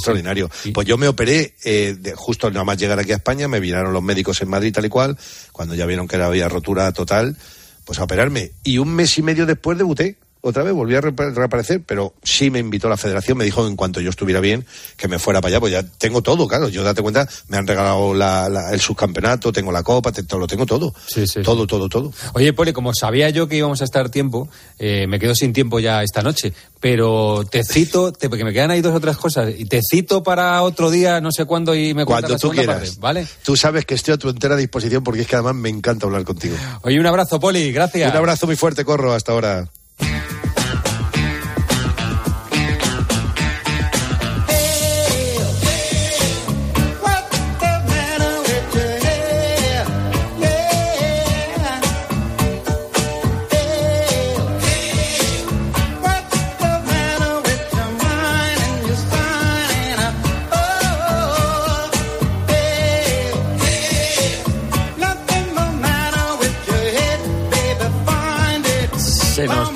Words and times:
extraordinario. 0.00 0.50
Pues 0.74 0.86
yo 0.86 0.98
me 0.98 1.08
operé 1.08 1.54
eh, 1.64 1.96
de, 1.98 2.14
justo 2.14 2.50
nada 2.50 2.64
más 2.64 2.78
llegar 2.78 2.98
aquí 2.98 3.12
a 3.12 3.16
España, 3.16 3.48
me 3.48 3.60
vinieron 3.60 3.92
los 3.92 4.02
médicos 4.02 4.40
en 4.42 4.48
Madrid 4.48 4.72
tal 4.72 4.84
y 4.86 4.88
cual, 4.88 5.16
cuando 5.52 5.74
ya 5.74 5.86
vieron 5.86 6.08
que 6.08 6.16
había 6.16 6.48
rotura 6.48 6.90
total, 6.92 7.36
pues 7.84 7.98
a 7.98 8.04
operarme. 8.04 8.52
Y 8.64 8.78
un 8.78 8.94
mes 8.94 9.16
y 9.18 9.22
medio 9.22 9.46
después 9.46 9.78
debuté 9.78 10.16
otra 10.42 10.62
vez, 10.62 10.72
volví 10.72 10.94
a 10.94 11.00
reaparecer, 11.00 11.82
pero 11.84 12.14
sí 12.22 12.50
me 12.50 12.58
invitó 12.58 12.88
la 12.88 12.96
federación, 12.96 13.38
me 13.38 13.44
dijo 13.44 13.66
en 13.66 13.76
cuanto 13.76 14.00
yo 14.00 14.10
estuviera 14.10 14.40
bien 14.40 14.64
que 14.96 15.08
me 15.08 15.18
fuera 15.18 15.40
para 15.40 15.50
allá, 15.50 15.60
pues 15.60 15.72
ya 15.72 15.82
tengo 15.82 16.22
todo, 16.22 16.48
claro, 16.48 16.68
yo 16.68 16.82
date 16.82 17.02
cuenta, 17.02 17.28
me 17.48 17.56
han 17.56 17.66
regalado 17.66 18.14
el 18.72 18.80
subcampeonato, 18.80 19.52
tengo 19.52 19.72
la 19.72 19.82
copa, 19.82 20.12
lo 20.38 20.46
tengo 20.46 20.66
todo, 20.66 20.94
sí, 21.06 21.26
sí, 21.26 21.42
todo, 21.42 21.66
todo, 21.66 21.88
todo. 21.88 22.12
Oye, 22.34 22.52
Poli, 22.52 22.72
como 22.72 22.94
sabía 22.94 23.30
yo 23.30 23.48
que 23.48 23.56
íbamos 23.56 23.80
a 23.80 23.84
estar 23.84 24.08
tiempo, 24.08 24.48
eh, 24.78 25.06
me 25.06 25.18
quedo 25.18 25.34
sin 25.34 25.52
tiempo 25.52 25.80
ya 25.80 26.02
esta 26.02 26.22
noche, 26.22 26.52
pero 26.80 27.44
te 27.50 27.62
cito, 27.68 28.12
porque 28.12 28.44
me 28.44 28.52
quedan 28.52 28.70
ahí 28.70 28.80
dos 28.80 28.94
o 28.94 29.00
tres 29.00 29.16
cosas, 29.16 29.52
y 29.56 29.66
te 29.66 29.80
cito 29.82 30.22
para 30.22 30.62
otro 30.62 30.90
día, 30.90 31.20
no 31.20 31.32
sé 31.32 31.44
cuándo, 31.44 31.74
y 31.74 31.94
me 31.94 32.04
cuentas 32.04 32.30
Cuando 32.30 32.48
tú 32.48 32.50
quieras, 32.50 32.98
¿vale? 32.98 33.26
Tú 33.44 33.56
sabes 33.56 33.84
que 33.84 33.94
estoy 33.94 34.14
a 34.14 34.18
tu 34.18 34.28
entera 34.28 34.56
disposición 34.56 35.04
porque 35.04 35.22
es 35.22 35.26
que 35.26 35.36
además 35.36 35.54
me 35.54 35.68
encanta 35.68 36.06
hablar 36.06 36.24
contigo. 36.24 36.56
Oye, 36.82 36.98
un 36.98 37.06
abrazo, 37.06 37.38
Poli, 37.40 37.72
gracias. 37.72 38.10
Un 38.10 38.16
abrazo 38.16 38.46
muy 38.46 38.56
fuerte, 38.56 38.84
Corro, 38.84 39.12
hasta 39.12 39.32
ahora. 39.32 39.68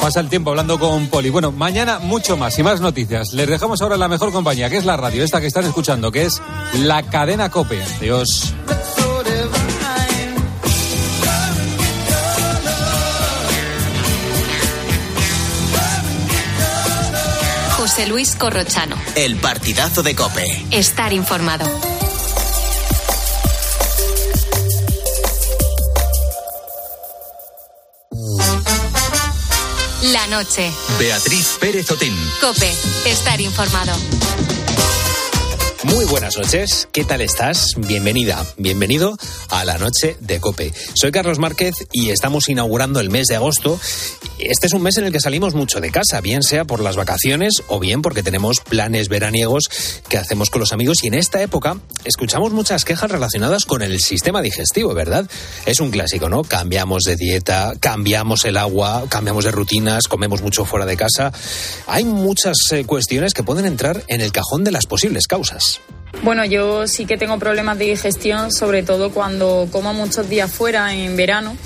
Pasa 0.05 0.20
el 0.20 0.28
tiempo 0.28 0.50
hablando 0.50 0.78
con 0.78 1.06
Poli. 1.06 1.30
Bueno, 1.30 1.50
mañana 1.50 1.98
mucho 1.98 2.36
más 2.36 2.58
y 2.58 2.62
más 2.62 2.78
noticias. 2.78 3.33
Les 3.33 3.48
dejamos 3.48 3.80
ahora 3.80 3.97
la 3.97 4.06
mejor 4.06 4.33
compañía, 4.33 4.69
que 4.69 4.77
es 4.77 4.84
la 4.84 4.98
radio, 4.98 5.24
esta 5.24 5.41
que 5.41 5.46
están 5.46 5.64
escuchando, 5.64 6.12
que 6.12 6.27
es 6.27 6.42
la 6.74 7.05
cadena 7.05 7.48
Cope. 7.48 7.83
Dios. 8.02 8.52
José 17.78 18.06
Luis 18.06 18.36
Corrochano. 18.36 18.96
El 19.16 19.36
partidazo 19.36 20.02
de 20.02 20.14
Cope. 20.14 20.66
Estar 20.70 21.14
informado. 21.14 21.94
La 30.12 30.27
noche. 30.27 30.70
Beatriz 30.98 31.56
Pérez 31.58 31.91
Otín. 31.91 32.14
Cope, 32.38 32.70
estar 33.06 33.41
informado. 33.41 33.97
Muy 35.84 36.05
buenas 36.05 36.36
noches, 36.36 36.88
¿qué 36.92 37.05
tal 37.05 37.22
estás? 37.22 37.74
Bienvenida, 37.77 38.44
bienvenido 38.58 39.16
a 39.48 39.64
la 39.64 39.78
noche 39.78 40.16
de 40.20 40.41
Cope. 40.41 40.72
Soy 40.94 41.11
Carlos 41.11 41.38
Márquez 41.38 41.86
y 41.92 42.11
estamos 42.11 42.50
inaugurando 42.50 43.00
el 43.00 43.08
mes 43.08 43.28
de 43.28 43.36
agosto. 43.36 43.80
Este 44.38 44.66
es 44.66 44.72
un 44.72 44.82
mes 44.82 44.96
en 44.98 45.04
el 45.04 45.12
que 45.12 45.20
salimos 45.20 45.54
mucho 45.54 45.80
de 45.80 45.90
casa, 45.90 46.20
bien 46.20 46.42
sea 46.42 46.64
por 46.64 46.80
las 46.80 46.96
vacaciones 46.96 47.62
o 47.68 47.78
bien 47.78 48.02
porque 48.02 48.24
tenemos 48.24 48.60
planes 48.60 49.08
veraniegos 49.08 49.68
que 50.08 50.18
hacemos 50.18 50.50
con 50.50 50.60
los 50.60 50.72
amigos 50.72 51.04
y 51.04 51.06
en 51.06 51.14
esta 51.14 51.40
época 51.40 51.78
escuchamos 52.04 52.52
muchas 52.52 52.84
quejas 52.84 53.10
relacionadas 53.10 53.64
con 53.64 53.82
el 53.82 54.00
sistema 54.00 54.42
digestivo, 54.42 54.92
¿verdad? 54.92 55.30
Es 55.66 55.80
un 55.80 55.92
clásico, 55.92 56.28
¿no? 56.28 56.42
Cambiamos 56.42 57.05
de 57.05 57.14
dieta, 57.14 57.74
cambiamos 57.78 58.44
el 58.44 58.56
agua, 58.56 59.05
cambiamos 59.08 59.44
de 59.44 59.52
rutinas, 59.52 60.08
comemos 60.08 60.42
mucho 60.42 60.64
fuera 60.64 60.84
de 60.84 60.96
casa. 60.96 61.33
Hay 61.86 62.05
muchas 62.05 62.56
eh, 62.73 62.84
cuestiones 62.84 63.34
que 63.34 63.44
pueden 63.44 63.67
entrar 63.67 64.02
en 64.08 64.20
el 64.20 64.33
cajón 64.33 64.64
de 64.64 64.73
las 64.73 64.86
posibles 64.86 65.28
causas. 65.28 65.80
Bueno, 66.23 66.44
yo 66.44 66.86
sí 66.86 67.06
que 67.06 67.17
tengo 67.17 67.39
problemas 67.39 67.78
de 67.78 67.86
digestión, 67.86 68.52
sobre 68.52 68.83
todo 68.83 69.11
cuando 69.11 69.68
como 69.70 69.92
muchos 69.94 70.28
días 70.28 70.50
fuera 70.50 70.92
en 70.94 71.17
verano. 71.17 71.56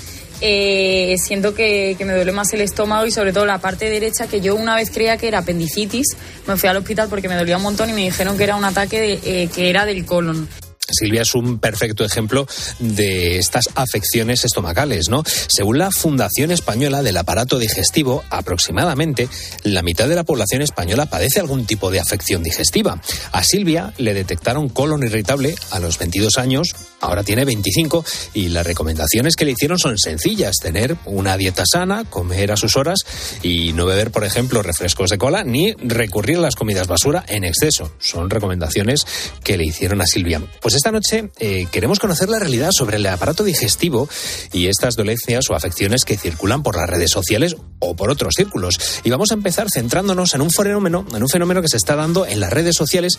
Eh, 0.41 1.15
siento 1.17 1.53
que, 1.53 1.95
me 1.99 2.13
duele 2.13 2.31
más 2.31 2.53
el 2.53 2.61
estómago 2.61 3.05
y 3.05 3.11
sobre 3.11 3.33
todo 3.33 3.45
la 3.45 3.59
parte 3.59 3.89
derecha 3.89 4.27
que 4.27 4.41
yo 4.41 4.55
una 4.55 4.75
vez 4.75 4.89
creía 4.91 5.17
que 5.17 5.27
era 5.27 5.39
apendicitis. 5.39 6.15
Me 6.47 6.57
fui 6.57 6.69
al 6.69 6.77
hospital 6.77 7.09
porque 7.09 7.29
me 7.29 7.35
dolía 7.35 7.57
un 7.57 7.63
montón 7.63 7.89
y 7.89 7.93
me 7.93 8.01
dijeron 8.01 8.37
que 8.37 8.43
era 8.43 8.55
un 8.55 8.65
ataque 8.65 9.19
eh, 9.23 9.49
que 9.53 9.69
era 9.69 9.85
del 9.85 10.05
colon. 10.05 10.47
Silvia 10.91 11.21
es 11.21 11.35
un 11.35 11.59
perfecto 11.59 12.03
ejemplo 12.03 12.47
de 12.79 13.37
estas 13.37 13.69
afecciones 13.75 14.43
estomacales, 14.45 15.09
¿no? 15.09 15.23
Según 15.25 15.77
la 15.77 15.91
Fundación 15.91 16.51
Española 16.51 17.01
del 17.03 17.17
Aparato 17.17 17.59
Digestivo, 17.59 18.23
aproximadamente 18.29 19.29
la 19.63 19.83
mitad 19.83 20.07
de 20.07 20.15
la 20.15 20.23
población 20.23 20.61
española 20.61 21.05
padece 21.05 21.39
algún 21.39 21.65
tipo 21.65 21.91
de 21.91 21.99
afección 21.99 22.43
digestiva. 22.43 23.01
A 23.31 23.43
Silvia 23.43 23.93
le 23.97 24.13
detectaron 24.13 24.69
colon 24.69 25.03
irritable 25.03 25.55
a 25.71 25.79
los 25.79 25.97
22 25.97 26.37
años, 26.37 26.75
ahora 27.01 27.23
tiene 27.23 27.45
25 27.45 28.05
y 28.33 28.49
las 28.49 28.65
recomendaciones 28.65 29.35
que 29.35 29.45
le 29.45 29.51
hicieron 29.51 29.79
son 29.79 29.97
sencillas, 29.97 30.57
tener 30.61 30.97
una 31.05 31.37
dieta 31.37 31.63
sana, 31.69 32.03
comer 32.05 32.51
a 32.51 32.57
sus 32.57 32.75
horas 32.75 32.99
y 33.41 33.73
no 33.73 33.85
beber, 33.85 34.11
por 34.11 34.23
ejemplo, 34.23 34.61
refrescos 34.61 35.09
de 35.09 35.17
cola 35.17 35.43
ni 35.43 35.73
recurrir 35.73 36.37
a 36.37 36.41
las 36.41 36.55
comidas 36.55 36.87
basura 36.87 37.23
en 37.27 37.43
exceso. 37.43 37.91
Son 37.99 38.29
recomendaciones 38.29 39.05
que 39.43 39.57
le 39.57 39.65
hicieron 39.65 40.01
a 40.01 40.05
Silvia. 40.05 40.41
Pues 40.61 40.75
esta 40.75 40.91
noche 40.91 41.31
eh, 41.39 41.67
queremos 41.71 41.99
conocer 41.99 42.29
la 42.29 42.39
realidad 42.39 42.71
sobre 42.71 42.97
el 42.97 43.05
aparato 43.05 43.43
digestivo 43.43 44.09
y 44.51 44.67
estas 44.67 44.95
dolencias 44.95 45.49
o 45.49 45.55
afecciones 45.55 46.05
que 46.05 46.17
circulan 46.17 46.63
por 46.63 46.75
las 46.75 46.89
redes 46.89 47.11
sociales 47.11 47.55
o 47.79 47.95
por 47.95 48.09
otros 48.09 48.33
círculos. 48.35 48.77
Y 49.03 49.09
vamos 49.09 49.31
a 49.31 49.35
empezar 49.35 49.67
centrándonos 49.73 50.33
en 50.33 50.41
un 50.41 50.51
fenómeno, 50.51 51.05
en 51.13 51.23
un 51.23 51.29
fenómeno 51.29 51.61
que 51.61 51.69
se 51.69 51.77
está 51.77 51.95
dando 51.95 52.25
en 52.25 52.39
las 52.39 52.51
redes 52.51 52.75
sociales. 52.75 53.17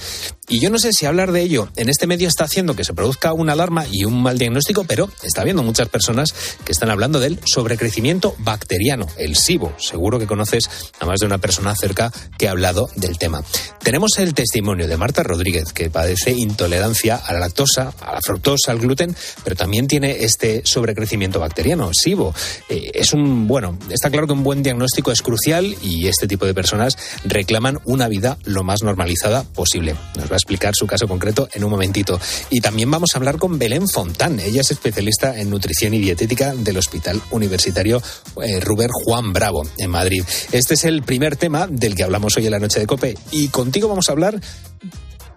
Y 0.48 0.60
yo 0.60 0.70
no 0.70 0.78
sé 0.78 0.92
si 0.92 1.06
hablar 1.06 1.32
de 1.32 1.42
ello 1.42 1.68
en 1.76 1.88
este 1.88 2.06
medio 2.06 2.28
está 2.28 2.44
haciendo 2.44 2.76
que 2.76 2.84
se 2.84 2.94
produzca 2.94 3.32
una 3.32 3.52
alarma 3.52 3.69
y 3.90 4.04
un 4.04 4.22
mal 4.22 4.38
diagnóstico, 4.38 4.84
pero 4.84 5.08
está 5.22 5.42
habiendo 5.42 5.62
muchas 5.62 5.88
personas 5.88 6.34
que 6.64 6.72
están 6.72 6.90
hablando 6.90 7.20
del 7.20 7.38
sobrecrecimiento 7.44 8.34
bacteriano, 8.38 9.06
el 9.16 9.36
SIBO. 9.36 9.72
Seguro 9.78 10.18
que 10.18 10.26
conoces 10.26 10.68
a 10.98 11.06
más 11.06 11.20
de 11.20 11.26
una 11.26 11.38
persona 11.38 11.74
cerca 11.74 12.12
que 12.36 12.48
ha 12.48 12.50
hablado 12.50 12.88
del 12.96 13.18
tema. 13.18 13.42
Tenemos 13.82 14.18
el 14.18 14.34
testimonio 14.34 14.88
de 14.88 14.96
Marta 14.96 15.22
Rodríguez, 15.22 15.72
que 15.72 15.88
padece 15.88 16.32
intolerancia 16.32 17.16
a 17.16 17.32
la 17.32 17.40
lactosa, 17.40 17.92
a 18.00 18.14
la 18.14 18.20
fructosa, 18.24 18.72
al 18.72 18.80
gluten, 18.80 19.14
pero 19.44 19.56
también 19.56 19.86
tiene 19.86 20.24
este 20.24 20.62
sobrecrecimiento 20.64 21.38
bacteriano, 21.38 21.90
SIBO. 21.92 22.34
Eh, 22.68 22.90
es 22.94 23.12
un, 23.12 23.46
bueno, 23.46 23.78
está 23.88 24.10
claro 24.10 24.26
que 24.26 24.32
un 24.32 24.42
buen 24.42 24.62
diagnóstico 24.62 25.12
es 25.12 25.22
crucial 25.22 25.76
y 25.82 26.08
este 26.08 26.26
tipo 26.26 26.44
de 26.44 26.54
personas 26.54 26.96
reclaman 27.24 27.78
una 27.84 28.08
vida 28.08 28.36
lo 28.44 28.64
más 28.64 28.82
normalizada 28.82 29.44
posible. 29.44 29.94
Nos 30.16 30.28
va 30.28 30.34
a 30.34 30.36
explicar 30.36 30.74
su 30.74 30.86
caso 30.86 31.06
concreto 31.06 31.48
en 31.52 31.64
un 31.64 31.70
momentito. 31.70 32.20
Y 32.50 32.60
también 32.60 32.90
vamos 32.90 33.10
a 33.14 33.18
hablar 33.18 33.38
con 33.38 33.59
Belén 33.60 33.86
Fontán. 33.86 34.40
Ella 34.40 34.62
es 34.62 34.70
especialista 34.70 35.38
en 35.38 35.50
nutrición 35.50 35.92
y 35.92 35.98
dietética 35.98 36.54
del 36.54 36.78
Hospital 36.78 37.20
Universitario 37.30 38.02
eh, 38.42 38.58
Ruber 38.58 38.88
Juan 38.90 39.34
Bravo 39.34 39.68
en 39.76 39.90
Madrid. 39.90 40.24
Este 40.50 40.74
es 40.74 40.84
el 40.84 41.02
primer 41.02 41.36
tema 41.36 41.66
del 41.66 41.94
que 41.94 42.02
hablamos 42.02 42.34
hoy 42.38 42.46
en 42.46 42.52
la 42.52 42.58
noche 42.58 42.80
de 42.80 42.86
Cope 42.86 43.18
y 43.30 43.48
contigo 43.48 43.86
vamos 43.86 44.08
a 44.08 44.12
hablar 44.12 44.40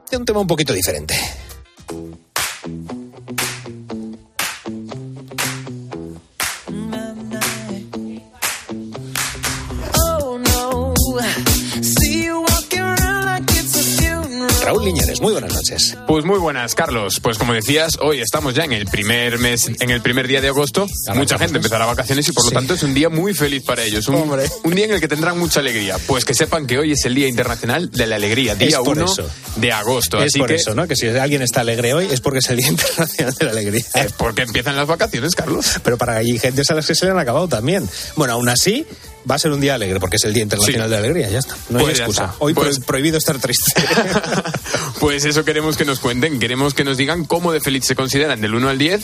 de 0.09 0.17
un 0.17 0.23
tema 0.23 0.39
un 0.39 0.47
poquito 0.47 0.72
diferente. 0.72 1.16
Raúl 14.63 14.85
Liñares, 14.85 15.19
muy 15.19 15.34
buenas 15.34 15.53
noches. 15.53 15.97
Pues 16.08 16.23
muy 16.23 16.40
buenas, 16.40 16.73
Carlos. 16.73 17.20
Pues 17.20 17.38
como 17.38 17.53
decías, 17.53 17.97
hoy 18.02 18.22
estamos 18.22 18.53
ya 18.53 18.64
en 18.64 18.72
el 18.72 18.85
primer 18.85 19.38
mes, 19.38 19.70
en 19.79 19.90
el 19.90 20.02
primer 20.02 20.26
día 20.26 20.40
de 20.40 20.47
agosto. 20.47 20.88
Mucha 21.16 21.38
gente 21.38 21.58
empezará 21.58 21.85
vacaciones 21.85 22.29
y 22.29 22.32
por 22.32 22.46
lo 22.46 22.52
tanto 22.52 22.73
es 22.73 22.84
un 22.84 22.93
día 22.93 23.09
muy 23.09 23.34
feliz 23.34 23.61
para 23.64 23.84
ellos. 23.84 24.08
Un, 24.08 24.16
un, 24.64 24.76
día 24.76 24.85
en 24.85 24.91
el 24.91 25.02
que 25.02 25.09
tendrán 25.09 25.38
mucha 25.38 25.59
alegría. 25.59 25.97
Pues 26.08 26.23
que 26.23 26.34
sepan 26.34 26.66
que 26.66 26.79
hoy 26.79 26.93
es 26.93 27.03
el 27.03 27.14
Día 27.14 27.28
Internacional 27.28 27.91
de 27.91 28.08
la 28.08 28.16
Alegría, 28.16 28.55
día 28.55 28.79
1 28.79 29.05
de 29.58 29.72
agosto. 29.73 30.23
Es 30.23 30.38
por 30.38 30.52
eso, 30.52 30.73
¿no? 30.73 30.88
Que 30.88 30.96
si 30.96 31.08
alguien 31.08 31.41
está 31.41 31.59
alegre 31.61 31.93
hoy 31.93 32.08
es 32.09 32.22
porque 32.22 32.40
es 32.40 32.49
el 32.49 32.58
Día 32.58 32.70
Internacional 32.70 33.34
de 33.34 33.46
la 33.46 33.52
Alegría. 33.52 33.85
Es 33.96 34.14
porque 34.14 34.43
empiezan 34.43 34.78
las 34.78 34.88
vacaciones, 34.88 35.35
Carlos. 35.35 35.79
Pero 35.84 35.97
para 35.97 36.16
hay 36.16 36.40
gente 36.40 36.61
a 36.67 36.73
las 36.73 36.88
que 36.88 36.96
se 36.96 37.05
le 37.05 37.11
han 37.11 37.20
acabado 37.20 37.49
también. 37.49 37.90
Bueno, 38.16 38.35
aún 38.35 38.47
así, 38.47 38.88
va 39.29 39.35
a 39.35 39.40
ser 39.40 39.52
un 39.52 39.61
día 39.61 39.75
alegre 39.75 39.99
porque 39.99 40.17
es 40.17 40.23
el 40.23 40.34
Día 40.34 40.43
Internacional 40.43 40.90
de 40.90 40.96
la 40.96 40.99
Alegría, 40.99 41.29
ya 41.29 41.40
está. 41.40 41.55
No 41.70 41.79
hay 41.79 41.85
pues 41.85 41.99
excusa. 41.99 42.35
Hoy 42.40 42.53
pues, 42.53 42.79
prohibido 42.79 43.17
estar 43.17 43.40
triste. 43.40 43.72
pues 44.99 45.25
eso 45.25 45.43
queremos 45.46 45.78
que 45.78 45.85
nos 45.85 45.99
cuenten, 45.99 46.40
queremos 46.40 46.73
que 46.73 46.84
nos 46.84 46.97
digan 46.97 47.25
cómo 47.25 47.52
de 47.52 47.61
feliz 47.61 47.85
se 47.85 47.96
consideran 47.96 48.41
del 48.41 48.55
1 48.55 48.70
al 48.70 48.78
10 48.78 49.03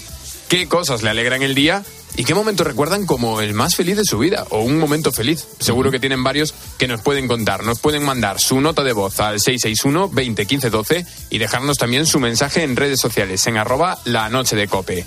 qué 0.49 0.67
cosas 0.67 1.03
le 1.03 1.11
alegran 1.11 1.43
el 1.43 1.55
día 1.55 1.83
y 2.17 2.25
qué 2.25 2.33
momento 2.33 2.63
recuerdan 2.63 3.05
como 3.05 3.39
el 3.39 3.53
más 3.53 3.75
feliz 3.75 3.95
de 3.95 4.03
su 4.03 4.17
vida 4.17 4.45
o 4.49 4.61
un 4.61 4.77
momento 4.77 5.13
feliz. 5.13 5.47
Seguro 5.59 5.91
que 5.91 5.99
tienen 5.99 6.23
varios 6.23 6.53
que 6.77 6.87
nos 6.87 7.01
pueden 7.01 7.27
contar. 7.27 7.63
Nos 7.63 7.79
pueden 7.79 8.03
mandar 8.03 8.41
su 8.41 8.59
nota 8.59 8.83
de 8.83 8.91
voz 8.91 9.19
al 9.19 9.39
661 9.39 10.09
20 10.09 10.45
15 10.45 10.69
12 10.69 11.05
y 11.29 11.37
dejarnos 11.37 11.77
también 11.77 12.05
su 12.05 12.19
mensaje 12.19 12.63
en 12.63 12.75
redes 12.75 12.99
sociales 12.99 13.45
en 13.47 13.57
arroba 13.57 13.99
la 14.03 14.29
noche 14.29 14.55
de 14.55 14.67
cope. 14.67 15.05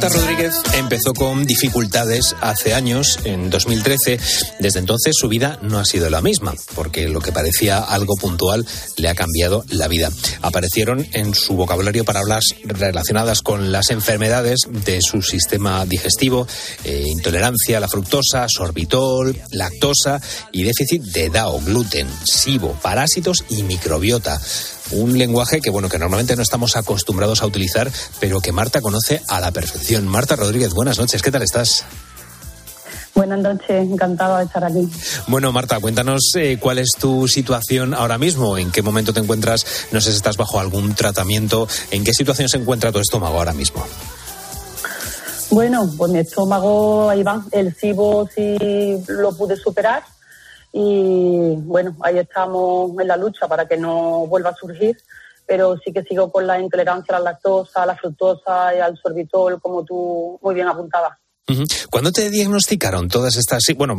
Marta 0.00 0.16
Rodríguez 0.16 0.29
empezó 0.74 1.12
con 1.12 1.44
dificultades 1.44 2.34
hace 2.40 2.72
años, 2.72 3.18
en 3.24 3.50
2013. 3.50 4.18
Desde 4.58 4.78
entonces 4.78 5.14
su 5.18 5.28
vida 5.28 5.58
no 5.60 5.78
ha 5.78 5.84
sido 5.84 6.08
la 6.08 6.22
misma, 6.22 6.54
porque 6.74 7.08
lo 7.08 7.20
que 7.20 7.32
parecía 7.32 7.78
algo 7.78 8.16
puntual 8.16 8.66
le 8.96 9.08
ha 9.08 9.14
cambiado 9.14 9.64
la 9.68 9.88
vida. 9.88 10.10
Aparecieron 10.40 11.06
en 11.12 11.34
su 11.34 11.56
vocabulario 11.56 12.04
palabras 12.04 12.54
relacionadas 12.64 13.42
con 13.42 13.70
las 13.70 13.90
enfermedades 13.90 14.60
de 14.70 15.02
su 15.02 15.20
sistema 15.22 15.84
digestivo, 15.84 16.46
eh, 16.84 17.04
intolerancia 17.06 17.76
a 17.76 17.80
la 17.80 17.88
fructosa, 17.88 18.48
sorbitol, 18.48 19.36
lactosa 19.50 20.20
y 20.52 20.62
déficit 20.62 21.02
de 21.02 21.28
DAO, 21.28 21.60
gluten, 21.60 22.08
SIBO, 22.24 22.72
parásitos 22.80 23.44
y 23.50 23.62
microbiota 23.62 24.40
un 24.92 25.16
lenguaje 25.16 25.60
que 25.60 25.70
bueno 25.70 25.88
que 25.88 25.98
normalmente 25.98 26.36
no 26.36 26.42
estamos 26.42 26.76
acostumbrados 26.76 27.42
a 27.42 27.46
utilizar, 27.46 27.90
pero 28.18 28.40
que 28.40 28.52
Marta 28.52 28.80
conoce 28.80 29.22
a 29.28 29.40
la 29.40 29.52
perfección. 29.52 30.06
Marta 30.06 30.29
Rodríguez, 30.36 30.72
buenas 30.74 30.98
noches, 30.98 31.22
¿qué 31.22 31.30
tal 31.30 31.42
estás? 31.42 31.84
Buenas 33.14 33.40
noches, 33.40 33.68
encantada 33.70 34.38
de 34.38 34.44
estar 34.44 34.64
aquí. 34.64 34.88
Bueno, 35.26 35.52
Marta, 35.52 35.78
cuéntanos 35.80 36.32
eh, 36.36 36.58
cuál 36.60 36.78
es 36.78 36.90
tu 36.98 37.28
situación 37.28 37.92
ahora 37.92 38.18
mismo, 38.18 38.56
en 38.56 38.70
qué 38.70 38.82
momento 38.82 39.12
te 39.12 39.20
encuentras, 39.20 39.88
no 39.92 40.00
sé 40.00 40.10
si 40.10 40.16
estás 40.16 40.36
bajo 40.36 40.60
algún 40.60 40.94
tratamiento, 40.94 41.68
en 41.90 42.04
qué 42.04 42.14
situación 42.14 42.48
se 42.48 42.58
encuentra 42.58 42.92
tu 42.92 42.98
estómago 42.98 43.36
ahora 43.36 43.52
mismo. 43.52 43.84
Bueno, 45.50 45.90
pues 45.98 46.12
mi 46.12 46.20
estómago, 46.20 47.10
ahí 47.10 47.22
va, 47.22 47.44
el 47.50 47.74
cibo 47.74 48.28
sí 48.34 48.56
lo 49.08 49.36
pude 49.36 49.56
superar, 49.56 50.04
y 50.72 51.56
bueno, 51.56 51.96
ahí 52.02 52.18
estamos 52.18 52.92
en 53.00 53.08
la 53.08 53.16
lucha 53.16 53.48
para 53.48 53.66
que 53.66 53.76
no 53.76 54.26
vuelva 54.28 54.50
a 54.50 54.54
surgir, 54.54 54.96
pero 55.50 55.76
sí 55.84 55.92
que 55.92 56.04
sigo 56.04 56.30
con 56.30 56.46
la 56.46 56.60
intolerancia 56.60 57.16
a 57.16 57.18
la 57.18 57.32
lactosa, 57.32 57.82
a 57.82 57.86
la 57.86 57.96
fructosa 57.96 58.72
y 58.72 58.78
al 58.78 58.96
sorbitol, 58.96 59.60
como 59.60 59.84
tú 59.84 60.38
muy 60.40 60.54
bien 60.54 60.68
apuntabas. 60.68 61.18
¿Cuándo 61.90 62.12
te 62.12 62.30
diagnosticaron 62.30 63.08
todas 63.08 63.36
estas, 63.36 63.60
bueno, 63.76 63.96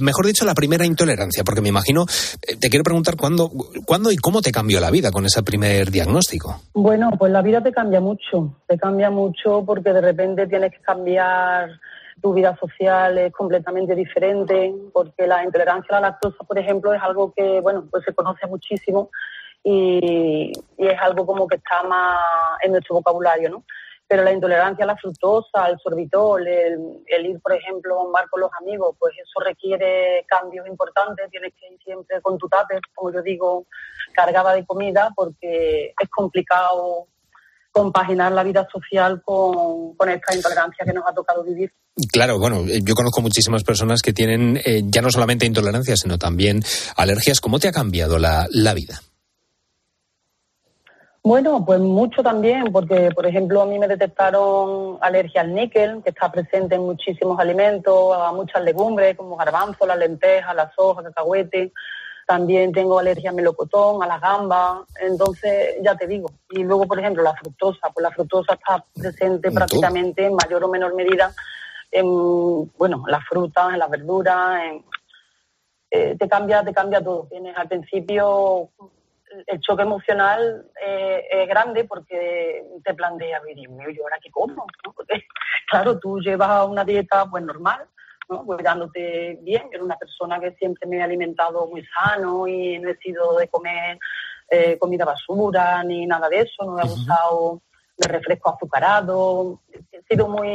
mejor 0.00 0.26
dicho, 0.26 0.44
la 0.44 0.54
primera 0.54 0.84
intolerancia? 0.84 1.44
Porque 1.44 1.60
me 1.60 1.68
imagino, 1.68 2.02
eh, 2.42 2.56
te 2.56 2.68
quiero 2.68 2.82
preguntar 2.82 3.14
cuándo, 3.16 3.48
cuándo 3.86 4.10
y 4.10 4.16
cómo 4.16 4.42
te 4.42 4.50
cambió 4.50 4.80
la 4.80 4.90
vida 4.90 5.12
con 5.12 5.24
ese 5.24 5.44
primer 5.44 5.92
diagnóstico. 5.92 6.62
Bueno, 6.74 7.10
pues 7.16 7.30
la 7.30 7.42
vida 7.42 7.62
te 7.62 7.70
cambia 7.70 8.00
mucho, 8.00 8.56
te 8.66 8.76
cambia 8.76 9.08
mucho 9.08 9.62
porque 9.64 9.92
de 9.92 10.00
repente 10.00 10.48
tienes 10.48 10.72
que 10.72 10.80
cambiar 10.80 11.78
tu 12.20 12.34
vida 12.34 12.56
social 12.58 13.16
es 13.18 13.32
completamente 13.32 13.94
diferente, 13.94 14.74
porque 14.92 15.28
la 15.28 15.44
intolerancia 15.44 15.96
a 15.96 16.00
la 16.00 16.08
lactosa, 16.08 16.38
por 16.38 16.58
ejemplo, 16.58 16.92
es 16.92 17.00
algo 17.00 17.32
que, 17.32 17.60
bueno, 17.60 17.86
pues 17.88 18.02
se 18.04 18.12
conoce 18.12 18.48
muchísimo 18.48 19.10
y, 19.70 20.52
es 20.78 20.98
algo 21.00 21.26
como 21.26 21.46
que 21.46 21.56
está 21.56 21.82
más 21.82 22.18
en 22.62 22.72
nuestro 22.72 22.96
vocabulario, 22.96 23.50
¿no? 23.50 23.64
Pero 24.06 24.22
la 24.22 24.32
intolerancia 24.32 24.84
a 24.84 24.86
la 24.86 24.96
fructosa, 24.96 25.64
al 25.64 25.78
sorbitol, 25.78 26.46
el, 26.46 27.26
ir, 27.26 27.38
por 27.40 27.52
ejemplo, 27.52 27.96
a 27.96 28.04
un 28.04 28.12
bar 28.12 28.26
con 28.30 28.40
los 28.40 28.50
amigos, 28.58 28.96
pues 28.98 29.14
eso 29.18 29.44
requiere 29.44 30.24
cambios 30.26 30.66
importantes, 30.66 31.28
tienes 31.30 31.52
que 31.60 31.66
ir 31.66 31.78
siempre 31.84 32.22
con 32.22 32.38
tu 32.38 32.48
tupper, 32.48 32.80
como 32.94 33.12
yo 33.12 33.20
digo, 33.20 33.66
cargada 34.14 34.54
de 34.54 34.64
comida, 34.64 35.10
porque 35.14 35.92
es 36.00 36.08
complicado 36.08 37.08
compaginar 37.70 38.32
la 38.32 38.44
vida 38.44 38.66
social 38.72 39.20
con, 39.22 39.94
con 39.94 40.08
esta 40.08 40.34
intolerancia 40.34 40.86
que 40.86 40.94
nos 40.94 41.04
ha 41.06 41.12
tocado 41.12 41.44
vivir. 41.44 41.70
Claro, 42.10 42.38
bueno, 42.38 42.64
yo 42.64 42.94
conozco 42.94 43.20
muchísimas 43.20 43.62
personas 43.62 44.00
que 44.00 44.14
tienen 44.14 44.58
eh, 44.64 44.84
ya 44.86 45.02
no 45.02 45.10
solamente 45.10 45.44
intolerancia, 45.44 45.96
sino 45.96 46.16
también 46.16 46.62
alergias. 46.96 47.40
¿Cómo 47.40 47.58
te 47.58 47.68
ha 47.68 47.72
cambiado 47.72 48.18
la 48.18 48.74
vida? 48.74 49.02
Bueno, 51.28 51.62
pues 51.62 51.78
mucho 51.78 52.22
también, 52.22 52.72
porque 52.72 53.10
por 53.14 53.26
ejemplo 53.26 53.60
a 53.60 53.66
mí 53.66 53.78
me 53.78 53.86
detectaron 53.86 54.96
alergia 55.02 55.42
al 55.42 55.54
níquel, 55.54 56.02
que 56.02 56.08
está 56.08 56.32
presente 56.32 56.76
en 56.76 56.80
muchísimos 56.80 57.38
alimentos, 57.38 58.16
a 58.16 58.32
muchas 58.32 58.62
legumbres 58.62 59.14
como 59.14 59.36
garbanzo, 59.36 59.86
la 59.86 59.94
lenteja, 59.94 60.54
la 60.54 60.72
soja, 60.74 61.02
cacahuete. 61.02 61.74
También 62.26 62.72
tengo 62.72 62.98
alergia 62.98 63.28
al 63.28 63.36
melocotón, 63.36 64.02
a 64.02 64.06
las 64.06 64.22
gambas. 64.22 64.86
Entonces, 65.02 65.76
ya 65.82 65.94
te 65.96 66.06
digo. 66.06 66.30
Y 66.48 66.64
luego, 66.64 66.86
por 66.86 66.98
ejemplo, 66.98 67.22
la 67.22 67.34
fructosa. 67.34 67.90
Pues 67.92 68.02
la 68.02 68.10
fructosa 68.10 68.54
está 68.54 68.82
presente 68.94 69.50
prácticamente 69.50 70.24
en 70.24 70.34
mayor 70.34 70.64
o 70.64 70.68
menor 70.68 70.94
medida 70.94 71.34
en, 71.90 72.06
bueno, 72.78 73.04
las 73.06 73.22
frutas, 73.26 73.74
en 73.74 73.80
las 73.80 73.90
verduras, 73.90 74.62
eh, 75.90 76.16
te 76.18 76.26
cambia, 76.26 76.64
te 76.64 76.72
cambia 76.72 77.02
todo. 77.02 77.26
Tienes 77.28 77.54
al 77.54 77.68
principio 77.68 78.70
el 79.46 79.60
choque 79.60 79.82
emocional 79.82 80.70
eh, 80.84 81.26
es 81.30 81.48
grande 81.48 81.84
porque 81.84 82.64
te 82.84 82.94
planteas, 82.94 83.42
Dios 83.44 83.72
mío, 83.72 83.90
¿yo 83.90 84.02
ahora 84.02 84.18
qué 84.22 84.30
como? 84.30 84.66
Porque, 84.82 85.24
claro, 85.70 85.98
tú 85.98 86.20
llevas 86.20 86.66
una 86.66 86.84
dieta 86.84 87.26
pues 87.26 87.42
normal, 87.42 87.86
¿no? 88.28 88.44
cuidándote 88.44 89.38
bien. 89.42 89.62
Yo 89.64 89.76
era 89.76 89.84
una 89.84 89.96
persona 89.96 90.40
que 90.40 90.52
siempre 90.52 90.88
me 90.88 90.98
he 90.98 91.02
alimentado 91.02 91.66
muy 91.66 91.84
sano 91.86 92.46
y 92.46 92.78
no 92.78 92.90
he 92.90 92.96
sido 92.96 93.36
de 93.36 93.48
comer 93.48 93.98
eh, 94.50 94.78
comida 94.78 95.04
basura 95.04 95.82
ni 95.84 96.06
nada 96.06 96.28
de 96.28 96.40
eso, 96.40 96.64
no 96.64 96.78
he 96.78 96.82
abusado 96.82 97.60
de 97.96 98.08
refresco 98.08 98.54
azucarado. 98.54 99.60
He 99.92 100.02
sido 100.02 100.28
muy, 100.28 100.48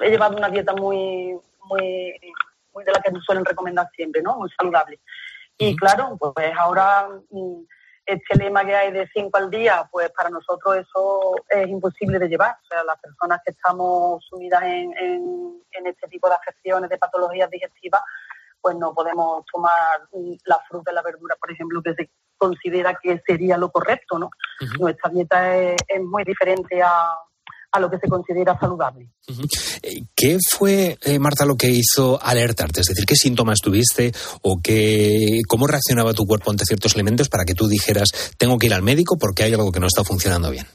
he 0.00 0.10
llevado 0.10 0.36
una 0.36 0.48
dieta 0.48 0.72
muy, 0.74 1.36
muy, 1.64 2.14
muy 2.72 2.84
de 2.84 2.92
la 2.92 3.00
que 3.00 3.10
nos 3.10 3.24
suelen 3.24 3.44
recomendar 3.44 3.88
siempre, 3.94 4.22
¿no? 4.22 4.36
Muy 4.36 4.50
saludable. 4.50 5.00
Y 5.60 5.76
claro, 5.76 6.16
pues 6.18 6.52
ahora 6.58 7.06
mm, 7.30 7.62
este 8.06 8.34
lema 8.38 8.64
que 8.64 8.74
hay 8.74 8.92
de 8.92 9.06
cinco 9.12 9.36
al 9.36 9.50
día, 9.50 9.86
pues 9.92 10.10
para 10.10 10.30
nosotros 10.30 10.78
eso 10.78 11.34
es 11.50 11.68
imposible 11.68 12.18
de 12.18 12.28
llevar. 12.28 12.56
O 12.62 12.66
sea, 12.66 12.82
las 12.82 12.98
personas 12.98 13.40
que 13.44 13.52
estamos 13.52 14.24
sumidas 14.24 14.62
en, 14.62 14.90
en, 14.98 15.86
este 15.86 16.08
tipo 16.08 16.28
de 16.30 16.34
afecciones, 16.36 16.88
de 16.88 16.96
patologías 16.96 17.50
digestivas, 17.50 18.00
pues 18.58 18.74
no 18.76 18.94
podemos 18.94 19.44
tomar 19.52 20.08
la 20.46 20.58
fruta 20.66 20.92
y 20.92 20.94
la 20.94 21.02
verdura, 21.02 21.36
por 21.38 21.52
ejemplo, 21.52 21.82
que 21.82 21.94
se 21.94 22.10
considera 22.38 22.98
que 23.02 23.22
sería 23.26 23.58
lo 23.58 23.70
correcto, 23.70 24.18
¿no? 24.18 24.30
Nuestra 24.78 25.10
dieta 25.10 25.56
es 25.56 26.02
muy 26.02 26.24
diferente 26.24 26.82
a, 26.82 27.18
a 27.72 27.80
lo 27.80 27.90
que 27.90 27.98
se 27.98 28.08
considera 28.08 28.58
saludable. 28.58 29.08
Eh, 29.82 30.02
¿Qué 30.14 30.38
fue, 30.48 30.98
eh, 31.02 31.18
Marta, 31.18 31.44
lo 31.44 31.56
que 31.56 31.68
hizo 31.68 32.20
alertarte? 32.22 32.80
Es 32.80 32.86
decir, 32.86 33.06
¿qué 33.06 33.14
síntomas 33.14 33.58
tuviste 33.60 34.12
o 34.42 34.60
qué, 34.62 35.40
cómo 35.48 35.66
reaccionaba 35.66 36.14
tu 36.14 36.26
cuerpo 36.26 36.50
ante 36.50 36.64
ciertos 36.64 36.94
alimentos 36.94 37.28
para 37.28 37.44
que 37.44 37.54
tú 37.54 37.68
dijeras, 37.68 38.32
tengo 38.38 38.58
que 38.58 38.66
ir 38.66 38.74
al 38.74 38.82
médico 38.82 39.16
porque 39.18 39.44
hay 39.44 39.54
algo 39.54 39.72
que 39.72 39.80
no 39.80 39.86
está 39.86 40.04
funcionando 40.04 40.50
bien? 40.50 40.66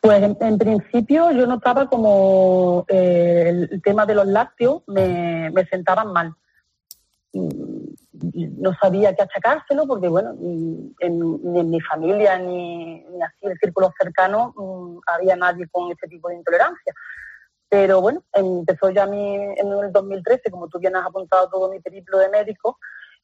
Pues 0.00 0.22
en, 0.22 0.58
principio 0.58 1.32
yo 1.32 1.46
notaba 1.46 1.88
como 1.88 2.84
eh, 2.88 3.68
el 3.70 3.82
tema 3.82 4.06
de 4.06 4.14
los 4.14 4.26
lácteos 4.26 4.82
me, 4.86 5.50
me 5.50 5.66
sentaban 5.66 6.12
mal 6.12 6.36
no 7.32 8.74
sabía 8.80 9.14
qué 9.14 9.22
achacárselo 9.22 9.86
porque, 9.86 10.08
bueno, 10.08 10.32
ni 10.34 10.94
en, 11.00 11.70
mi 11.70 11.80
familia 11.80 12.38
ni, 12.38 13.04
así 13.22 13.38
en 13.42 13.50
el 13.52 13.58
círculo 13.58 13.92
cercano 14.00 14.54
mm, 14.56 14.98
había 15.06 15.36
nadie 15.36 15.68
con 15.70 15.90
este 15.90 16.08
tipo 16.08 16.28
de 16.28 16.36
intolerancia. 16.36 16.92
Pero 17.68 18.00
bueno, 18.00 18.22
empezó 18.32 18.90
ya 18.90 19.06
mi, 19.06 19.34
en 19.34 19.72
el 19.72 19.92
2013, 19.92 20.50
como 20.50 20.68
tú 20.68 20.78
bien 20.78 20.96
has 20.96 21.06
apuntado 21.06 21.50
todo 21.50 21.70
mi 21.70 21.80
periplo 21.80 22.18
de 22.18 22.30
médico, 22.30 22.78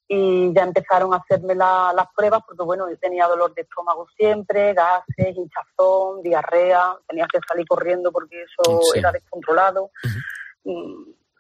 y 0.07 0.53
ya 0.53 0.65
empezaron 0.65 1.15
a 1.15 1.17
hacerme 1.17 1.55
las 1.55 2.07
pruebas 2.15 2.43
porque, 2.47 2.63
bueno, 2.63 2.91
yo 2.91 2.99
tenía 2.99 3.27
dolor 3.27 3.55
de 3.55 3.63
estómago 3.63 4.07
siempre, 4.17 4.75
gases, 4.75 5.35
hinchazón, 5.35 6.23
diarrea, 6.23 6.95
tenía 7.09 7.27
que 7.33 7.39
salir 7.49 7.67
corriendo 7.67 8.13
porque 8.13 8.43
eso 8.43 8.81
era 8.95 9.11
descontrolado 9.13 9.91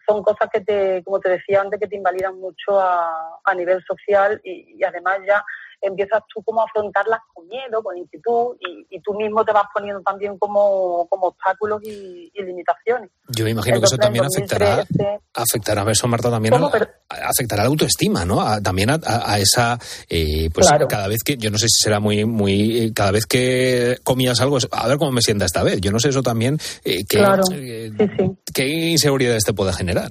son 0.06 0.22
cosas 0.22 0.48
que 0.52 0.60
te, 0.60 1.02
como 1.04 1.20
te 1.20 1.30
decía 1.30 1.60
antes, 1.60 1.80
que 1.80 1.88
te 1.88 1.96
invalidan 1.96 2.38
mucho 2.38 2.78
a, 2.80 3.40
a 3.44 3.54
nivel 3.54 3.82
social 3.84 4.40
y, 4.44 4.82
además 4.84 5.18
ya 5.26 5.44
empiezas 5.84 6.22
tú 6.32 6.42
como 6.42 6.62
a 6.62 6.64
afrontarlas 6.64 7.20
con 7.32 7.46
miedo, 7.48 7.82
con 7.82 7.96
inquietud 7.96 8.56
y, 8.60 9.00
tú 9.00 9.12
mismo 9.14 9.44
te 9.44 9.52
vas 9.52 9.64
poniendo 9.74 10.00
también 10.02 10.38
como, 10.38 11.06
como 11.08 11.26
obstáculos 11.26 11.82
y, 11.82 12.30
limitaciones. 12.34 13.10
Yo 13.28 13.44
me 13.44 13.50
imagino 13.50 13.78
que 13.80 13.86
eso 13.86 13.96
también 13.96 14.24
afectará, 14.24 14.84
afectará 15.34 15.90
eso 15.90 16.08
Marta 16.08 16.30
también 16.30 16.54
afectará 17.08 17.62
la 17.62 17.68
autoestima, 17.68 18.24
¿no? 18.24 18.42
también 18.62 18.90
a, 18.90 19.38
esa 19.38 19.78
eh, 20.08 20.48
pues 20.52 20.68
cada 20.88 21.08
vez 21.08 21.18
que 21.24 21.36
yo 21.36 21.50
no 21.50 21.58
sé 21.58 21.68
si 21.68 21.82
será 21.82 22.00
muy 22.00 22.24
muy 22.24 22.78
eh, 22.78 22.92
cada 22.94 23.10
vez 23.10 23.26
que 23.26 23.98
comías 24.02 24.40
algo 24.40 24.58
a 24.70 24.88
ver 24.88 24.98
cómo 24.98 25.12
me 25.12 25.20
sienta 25.20 25.44
esta 25.44 25.62
vez. 25.62 25.80
Yo 25.80 25.90
no 25.90 25.98
sé 25.98 26.08
eso 26.10 26.22
también 26.22 26.58
eh, 26.84 27.04
qué, 27.08 27.92
qué 28.52 28.66
inseguridades 28.66 29.44
te 29.44 29.52
puede 29.52 29.72
generar. 29.72 30.10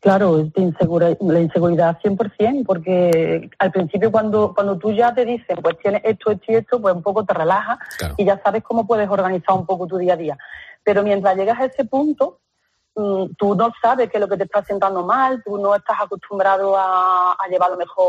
Claro, 0.00 0.48
la 0.54 1.40
inseguridad 1.40 1.98
100%, 2.00 2.64
porque 2.64 3.50
al 3.58 3.72
principio 3.72 4.12
cuando, 4.12 4.54
cuando 4.54 4.78
tú 4.78 4.92
ya 4.92 5.12
te 5.12 5.24
dicen, 5.24 5.56
pues 5.60 5.76
tienes 5.78 6.02
esto, 6.04 6.30
esto 6.30 6.52
y 6.52 6.54
esto, 6.54 6.80
pues 6.80 6.94
un 6.94 7.02
poco 7.02 7.24
te 7.24 7.34
relajas 7.34 7.78
y 8.16 8.24
ya 8.24 8.40
sabes 8.40 8.62
cómo 8.62 8.86
puedes 8.86 9.08
organizar 9.10 9.56
un 9.56 9.66
poco 9.66 9.88
tu 9.88 9.98
día 9.98 10.12
a 10.12 10.16
día. 10.16 10.38
Pero 10.84 11.02
mientras 11.02 11.36
llegas 11.36 11.58
a 11.58 11.64
ese 11.64 11.84
punto, 11.84 12.38
mm, 12.94 13.34
tú 13.36 13.56
no 13.56 13.72
sabes 13.82 14.08
qué 14.08 14.18
es 14.18 14.20
lo 14.20 14.28
que 14.28 14.36
te 14.36 14.44
está 14.44 14.62
sentando 14.62 15.04
mal, 15.04 15.42
tú 15.44 15.58
no 15.58 15.74
estás 15.74 16.00
acostumbrado 16.00 16.76
a, 16.78 17.36
llevar 17.50 17.70
a 17.70 17.72
lo 17.72 17.78
mejor 17.78 18.06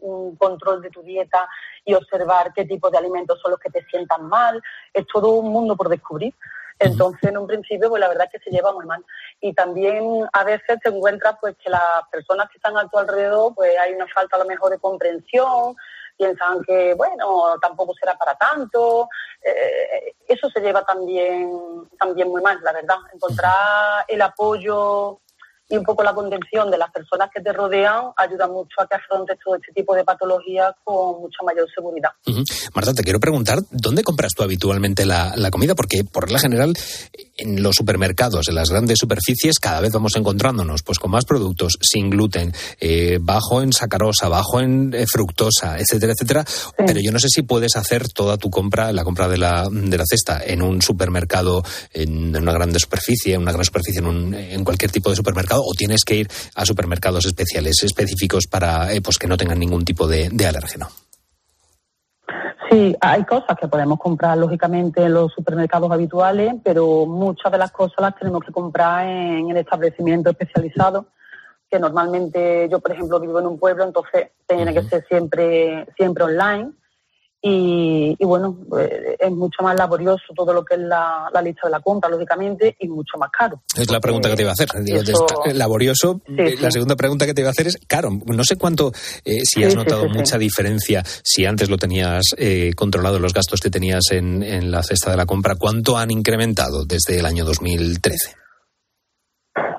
un, 0.00 0.36
control 0.36 0.80
de 0.82 0.90
tu 0.90 1.02
dieta 1.02 1.48
y 1.84 1.94
observar 1.94 2.52
qué 2.54 2.64
tipo 2.64 2.90
de 2.90 2.98
alimentos 2.98 3.40
son 3.40 3.50
los 3.50 3.60
que 3.60 3.70
te 3.70 3.84
sientan 3.86 4.28
mal. 4.28 4.62
Es 4.94 5.04
todo 5.12 5.32
un 5.32 5.50
mundo 5.50 5.74
por 5.74 5.88
descubrir. 5.88 6.32
Entonces, 6.78 7.30
en 7.30 7.38
un 7.38 7.46
principio, 7.46 7.88
pues 7.88 8.00
la 8.00 8.08
verdad 8.08 8.28
es 8.32 8.38
que 8.38 8.44
se 8.44 8.54
lleva 8.54 8.72
muy 8.72 8.86
mal. 8.86 9.04
Y 9.40 9.52
también 9.52 10.26
a 10.32 10.44
veces 10.44 10.78
te 10.82 10.90
encuentras 10.90 11.36
pues 11.40 11.56
que 11.62 11.70
las 11.70 12.06
personas 12.10 12.48
que 12.50 12.58
están 12.58 12.76
a 12.76 12.88
tu 12.88 12.98
alrededor, 12.98 13.54
pues 13.54 13.76
hay 13.78 13.94
una 13.94 14.06
falta 14.08 14.36
a 14.36 14.40
lo 14.40 14.44
mejor 14.44 14.70
de 14.70 14.78
comprensión, 14.78 15.76
piensan 16.16 16.62
que, 16.64 16.94
bueno, 16.94 17.58
tampoco 17.60 17.94
será 17.94 18.16
para 18.16 18.34
tanto. 18.34 19.08
Eh, 19.42 20.14
eso 20.26 20.48
se 20.50 20.60
lleva 20.60 20.82
también, 20.84 21.50
también 21.98 22.28
muy 22.28 22.42
mal, 22.42 22.58
la 22.62 22.72
verdad. 22.72 22.98
Encontrar 23.12 24.04
el 24.08 24.20
apoyo 24.22 25.20
y 25.68 25.76
un 25.76 25.84
poco 25.84 26.02
la 26.02 26.14
contención 26.14 26.70
de 26.70 26.78
las 26.78 26.90
personas 26.90 27.28
que 27.34 27.42
te 27.42 27.52
rodean 27.52 28.06
ayuda 28.16 28.48
mucho 28.48 28.80
a 28.80 28.86
que 28.86 28.96
afrontes 28.96 29.36
todo 29.44 29.56
este 29.56 29.72
tipo 29.72 29.94
de 29.94 30.04
patologías 30.04 30.72
con 30.82 31.20
mucha 31.20 31.38
mayor 31.44 31.66
seguridad. 31.74 32.10
Marta, 32.74 32.94
te 32.94 33.02
quiero 33.02 33.20
preguntar, 33.20 33.58
¿dónde 33.70 34.02
compras 34.02 34.32
tú 34.34 34.42
habitualmente 34.42 35.04
la, 35.04 35.34
comida? 35.50 35.74
Porque 35.74 36.04
por 36.04 36.24
regla 36.24 36.38
general, 36.38 36.74
en 37.36 37.62
los 37.62 37.76
supermercados, 37.76 38.48
en 38.48 38.54
las 38.54 38.70
grandes 38.70 38.98
superficies, 38.98 39.58
cada 39.58 39.80
vez 39.80 39.92
vamos 39.92 40.16
encontrándonos 40.16 40.82
pues 40.82 40.98
con 40.98 41.10
más 41.10 41.24
productos 41.24 41.78
sin 41.80 42.10
gluten, 42.10 42.52
eh, 42.80 43.18
bajo 43.20 43.62
en 43.62 43.72
sacarosa, 43.72 44.28
bajo 44.28 44.60
en 44.60 44.94
eh, 44.94 45.04
fructosa, 45.10 45.78
etcétera, 45.78 46.12
etcétera. 46.12 46.44
Pero 46.78 47.00
yo 47.00 47.12
no 47.12 47.18
sé 47.18 47.28
si 47.28 47.42
puedes 47.42 47.76
hacer 47.76 48.08
toda 48.08 48.38
tu 48.38 48.50
compra, 48.50 48.92
la 48.92 49.04
compra 49.04 49.28
de 49.28 49.36
la, 49.36 49.68
de 49.70 49.98
la 49.98 50.04
cesta, 50.06 50.42
en 50.44 50.62
un 50.62 50.80
supermercado, 50.80 51.62
en 51.92 52.34
una 52.34 52.52
grande 52.52 52.78
superficie, 52.78 53.34
en 53.34 53.42
una 53.42 53.52
gran 53.52 53.64
superficie, 53.64 54.00
en, 54.00 54.34
en 54.34 54.64
cualquier 54.64 54.90
tipo 54.90 55.10
de 55.10 55.16
supermercado 55.16 55.57
o 55.62 55.72
tienes 55.76 56.04
que 56.04 56.16
ir 56.16 56.28
a 56.54 56.64
supermercados 56.64 57.26
especiales, 57.26 57.82
específicos 57.82 58.46
para 58.46 58.92
eh, 58.92 59.00
pues 59.00 59.18
que 59.18 59.26
no 59.26 59.36
tengan 59.36 59.58
ningún 59.58 59.84
tipo 59.84 60.06
de, 60.06 60.28
alérgeno? 60.46 60.88
Sí, 62.70 62.94
hay 63.00 63.24
cosas 63.24 63.56
que 63.58 63.66
podemos 63.66 63.98
comprar 63.98 64.36
lógicamente 64.36 65.02
en 65.02 65.14
los 65.14 65.32
supermercados 65.32 65.90
habituales, 65.90 66.54
pero 66.62 67.06
muchas 67.06 67.50
de 67.50 67.58
las 67.58 67.70
cosas 67.72 67.96
las 67.98 68.16
tenemos 68.16 68.42
que 68.44 68.52
comprar 68.52 69.06
en 69.08 69.50
el 69.50 69.56
establecimiento 69.56 70.30
especializado, 70.30 71.06
que 71.70 71.78
normalmente 71.78 72.68
yo, 72.70 72.78
por 72.80 72.92
ejemplo, 72.92 73.20
vivo 73.20 73.40
en 73.40 73.46
un 73.46 73.58
pueblo, 73.58 73.84
entonces 73.84 74.32
tiene 74.46 74.74
que 74.74 74.82
ser 74.82 75.06
siempre 75.08 75.86
siempre 75.96 76.24
online 76.24 76.72
y, 77.40 78.16
bueno, 78.24 78.58
eh, 78.78 79.16
es 79.18 79.30
mucho 79.30 79.62
más 79.62 79.76
laborioso 79.76 80.24
todo 80.34 80.52
lo 80.52 80.64
que 80.64 80.74
es 80.74 80.80
la, 80.80 81.30
lista 81.42 81.62
de 81.64 81.70
la 81.70 81.80
compra, 81.80 82.10
lógicamente, 82.10 82.76
y 82.80 82.88
mucho 82.88 83.16
más 83.16 83.30
caro. 83.30 83.62
Es 83.76 83.90
la 83.90 84.00
pregunta 84.00 84.28
que 84.28 84.36
te 84.36 84.42
iba 84.42 84.50
a 84.50 84.54
hacer. 84.54 84.68
laborioso. 85.54 86.20
Eh, 86.26 86.56
la 86.60 86.70
segunda 86.70 86.96
pregunta 86.96 87.26
que 87.26 87.34
te 87.34 87.42
iba 87.42 87.48
a 87.48 87.52
hacer 87.52 87.68
es 87.68 87.78
caro. 87.86 88.10
No 88.10 88.44
sé 88.44 88.56
cuánto, 88.56 88.92
eh, 89.24 89.42
si 89.44 89.62
has 89.62 89.76
notado 89.76 90.08
mucha 90.08 90.36
diferencia, 90.36 91.04
si 91.22 91.46
antes 91.46 91.70
lo 91.70 91.76
tenías 91.76 92.24
controlado, 92.74 93.18
los 93.18 93.32
gastos 93.32 93.60
que 93.60 93.70
tenías 93.70 94.10
en, 94.10 94.42
en 94.42 94.70
la 94.70 94.82
cesta 94.82 95.10
de 95.10 95.16
la 95.16 95.26
compra, 95.26 95.54
¿cuánto 95.54 95.96
han 95.96 96.10
incrementado 96.10 96.84
desde 96.84 97.18
el 97.18 97.26
año 97.26 97.44
2013? 97.44 98.47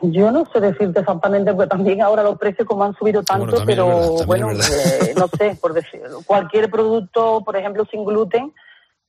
Yo 0.01 0.31
no 0.31 0.45
sé 0.45 0.59
decirte 0.59 1.01
exactamente, 1.01 1.53
porque 1.53 1.69
también 1.69 2.01
ahora 2.01 2.23
los 2.23 2.37
precios 2.37 2.67
como 2.67 2.83
han 2.83 2.95
subido 2.95 3.23
tanto, 3.23 3.57
pero 3.65 4.23
bueno, 4.25 4.51
eh, 4.51 5.13
no 5.17 5.27
sé, 5.27 5.57
por 5.59 5.73
decir, 5.73 6.01
cualquier 6.25 6.69
producto, 6.69 7.41
por 7.43 7.55
ejemplo, 7.57 7.85
sin 7.91 8.05
gluten, 8.05 8.53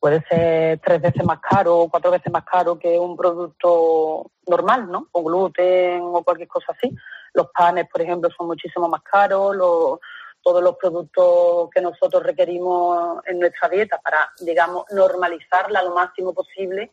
puede 0.01 0.25
ser 0.29 0.81
tres 0.81 1.01
veces 1.01 1.25
más 1.25 1.39
caro 1.41 1.79
o 1.79 1.89
cuatro 1.89 2.11
veces 2.11 2.33
más 2.33 2.45
caro 2.45 2.79
que 2.79 2.99
un 2.99 3.17
producto 3.17 4.31
normal, 4.47 4.91
¿no? 4.91 5.07
Con 5.13 5.25
gluten 5.25 6.01
o 6.03 6.23
cualquier 6.25 6.49
cosa 6.49 6.73
así. 6.77 6.95
Los 7.35 7.49
panes, 7.57 7.87
por 7.91 8.01
ejemplo, 8.01 8.29
son 8.37 8.49
muchísimo 8.49 8.89
más 8.89 9.03
caros, 9.03 9.57
todos 10.43 10.63
los 10.63 10.77
productos 10.77 11.69
que 11.71 11.83
nosotros 11.83 12.23
requerimos 12.23 13.21
en 13.27 13.39
nuestra 13.39 13.69
dieta 13.69 14.01
para, 14.03 14.31
digamos, 14.41 14.85
normalizarla 14.91 15.83
lo 15.83 15.95
máximo 15.95 16.33
posible, 16.33 16.91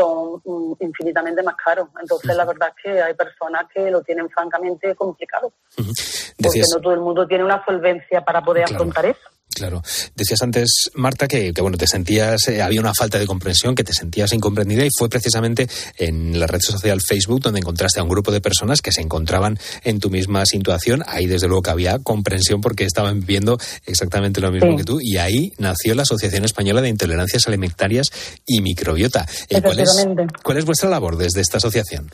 son 0.00 0.40
mm, 0.44 0.72
infinitamente 0.80 1.42
más 1.42 1.56
caros. 1.56 1.88
Entonces, 2.00 2.34
la 2.34 2.44
verdad 2.44 2.72
es 2.76 2.82
que 2.82 3.02
hay 3.02 3.14
personas 3.14 3.64
que 3.72 3.90
lo 3.90 4.02
tienen 4.02 4.28
francamente 4.30 4.94
complicado. 4.94 5.52
Porque 5.76 6.62
no 6.72 6.80
todo 6.80 6.94
el 6.94 7.00
mundo 7.00 7.26
tiene 7.26 7.44
una 7.44 7.62
solvencia 7.64 8.22
para 8.22 8.40
poder 8.40 8.64
afrontar 8.64 9.06
eso. 9.06 9.28
Claro. 9.60 9.82
Decías 10.16 10.40
antes, 10.40 10.90
Marta, 10.94 11.28
que, 11.28 11.52
bueno, 11.60 11.76
te 11.76 11.86
sentías, 11.86 12.48
eh, 12.48 12.62
había 12.62 12.80
una 12.80 12.94
falta 12.94 13.18
de 13.18 13.26
comprensión, 13.26 13.74
que 13.74 13.84
te 13.84 13.92
sentías 13.92 14.32
incomprendida 14.32 14.86
y 14.86 14.88
fue 14.96 15.10
precisamente 15.10 15.68
en 15.98 16.40
la 16.40 16.46
red 16.46 16.60
social 16.62 16.98
Facebook 17.06 17.42
donde 17.42 17.60
encontraste 17.60 18.00
a 18.00 18.02
un 18.02 18.08
grupo 18.08 18.32
de 18.32 18.40
personas 18.40 18.80
que 18.80 18.90
se 18.90 19.02
encontraban 19.02 19.58
en 19.84 20.00
tu 20.00 20.08
misma 20.08 20.46
situación. 20.46 21.04
Ahí, 21.06 21.26
desde 21.26 21.46
luego, 21.46 21.60
que 21.60 21.70
había 21.72 21.98
comprensión 21.98 22.62
porque 22.62 22.86
estaban 22.86 23.20
viviendo 23.20 23.58
exactamente 23.84 24.40
lo 24.40 24.50
mismo 24.50 24.78
que 24.78 24.84
tú 24.84 24.98
y 24.98 25.18
ahí 25.18 25.52
nació 25.58 25.94
la 25.94 26.04
Asociación 26.04 26.46
Española 26.46 26.80
de 26.80 26.88
Intolerancias 26.88 27.46
Alimentarias 27.46 28.06
y 28.46 28.62
Microbiota. 28.62 29.28
Eh, 29.50 29.60
¿Cuál 29.60 29.80
es, 29.80 30.08
¿Cuál 30.42 30.56
es 30.56 30.64
vuestra 30.64 30.88
labor 30.88 31.18
desde 31.18 31.42
esta 31.42 31.58
asociación? 31.58 32.08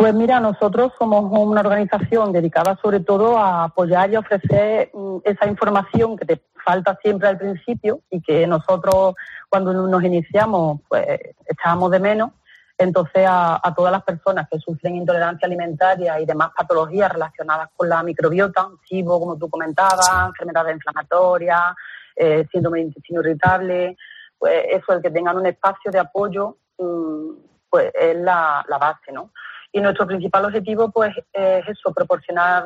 Pues 0.00 0.14
mira, 0.14 0.40
nosotros 0.40 0.94
somos 0.98 1.30
una 1.30 1.60
organización 1.60 2.32
dedicada 2.32 2.74
sobre 2.80 3.00
todo 3.00 3.36
a 3.36 3.64
apoyar 3.64 4.10
y 4.10 4.16
ofrecer 4.16 4.90
mm, 4.94 5.18
esa 5.24 5.46
información 5.46 6.16
que 6.16 6.24
te 6.24 6.40
falta 6.64 6.96
siempre 7.02 7.28
al 7.28 7.36
principio 7.36 8.00
y 8.08 8.22
que 8.22 8.46
nosotros 8.46 9.14
cuando 9.50 9.74
nos 9.74 10.02
iniciamos 10.02 10.80
pues 10.88 11.06
echábamos 11.46 11.90
de 11.90 12.00
menos. 12.00 12.30
Entonces 12.78 13.26
a, 13.28 13.60
todas 13.76 13.92
las 13.92 14.02
personas 14.02 14.48
que 14.50 14.58
sufren 14.58 14.96
intolerancia 14.96 15.44
alimentaria 15.44 16.18
y 16.18 16.24
demás 16.24 16.52
patologías 16.56 17.12
relacionadas 17.12 17.68
con 17.76 17.90
la 17.90 18.02
microbiota, 18.02 18.70
chivo, 18.86 19.20
como 19.20 19.36
tú 19.36 19.50
comentabas, 19.50 20.28
enfermedades 20.28 20.76
inflamatorias, 20.76 21.74
eh, 22.16 22.46
síndrome 22.50 22.78
de 22.78 22.84
intestino 22.86 23.20
irritable, 23.20 23.98
pues 24.38 24.64
eso, 24.70 24.94
el 24.94 25.02
que 25.02 25.10
tengan 25.10 25.36
un 25.36 25.44
espacio 25.44 25.90
de 25.90 25.98
apoyo, 25.98 26.56
mm, 26.78 27.32
pues 27.68 27.92
es 27.94 28.16
la, 28.16 28.64
la 28.66 28.78
base, 28.78 29.12
¿no? 29.12 29.30
Y 29.72 29.80
nuestro 29.80 30.06
principal 30.06 30.44
objetivo, 30.44 30.90
pues, 30.90 31.14
es 31.32 31.68
eso, 31.68 31.92
proporcionar 31.94 32.64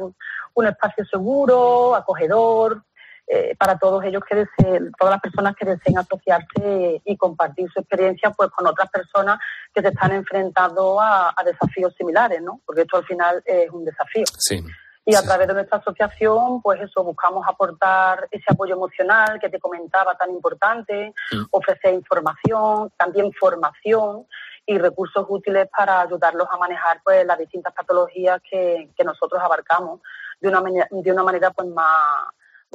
un 0.55 0.67
espacio 0.67 1.05
seguro, 1.05 1.95
acogedor, 1.95 2.83
eh, 3.27 3.57
para 3.59 3.79
todos 3.79 4.05
ellos 4.05 4.23
que 4.29 4.37
deseen, 4.37 4.93
todas 4.99 5.15
las 5.15 5.21
personas 5.21 5.55
que 5.57 5.65
deseen 5.65 5.97
asociarse 5.97 7.01
y 7.03 7.17
compartir 7.17 7.71
su 7.73 7.81
experiencia 7.81 8.31
pues 8.31 8.51
con 8.51 8.67
otras 8.67 8.91
personas 8.91 9.39
que 9.73 9.81
se 9.81 9.89
están 9.89 10.13
enfrentando 10.13 11.01
a, 11.01 11.35
desafíos 11.43 11.95
similares, 11.97 12.43
¿no? 12.43 12.61
Porque 12.67 12.83
esto 12.83 12.99
al 12.99 13.07
final 13.07 13.43
es 13.47 13.71
un 13.71 13.85
desafío. 13.85 14.25
Sí. 14.39 14.63
Y 15.07 15.15
a 15.15 15.23
través 15.23 15.49
de 15.49 15.55
nuestra 15.55 15.79
asociación, 15.79 16.61
pues 16.63 16.81
eso, 16.83 17.03
buscamos 17.03 17.47
aportar 17.49 18.27
ese 18.31 18.45
apoyo 18.49 18.75
emocional 18.75 19.39
que 19.41 19.49
te 19.49 19.59
comentaba 19.59 20.15
tan 20.17 20.31
importante, 20.31 21.15
mm. 21.33 21.45
ofrecer 21.51 21.95
información, 21.95 22.91
también 22.99 23.33
formación 23.33 24.27
y 24.67 24.79
recursos 24.79 25.27
útiles 25.29 25.69
para 25.77 26.03
ayudarlos 26.03 26.49
a 26.51 26.57
manejar 26.57 27.01
pues 27.05 27.25
las 27.27 27.39
distintas 27.39 27.75
patologías 27.75 28.41
que, 28.49 28.91
que 28.97 29.05
nosotros 29.05 29.41
abarcamos 29.43 30.01
de 30.41 30.49
una, 30.49 30.63
de 30.91 31.13
una 31.13 31.23
manera 31.23 31.51
pues 31.51 31.69
más, 31.69 32.29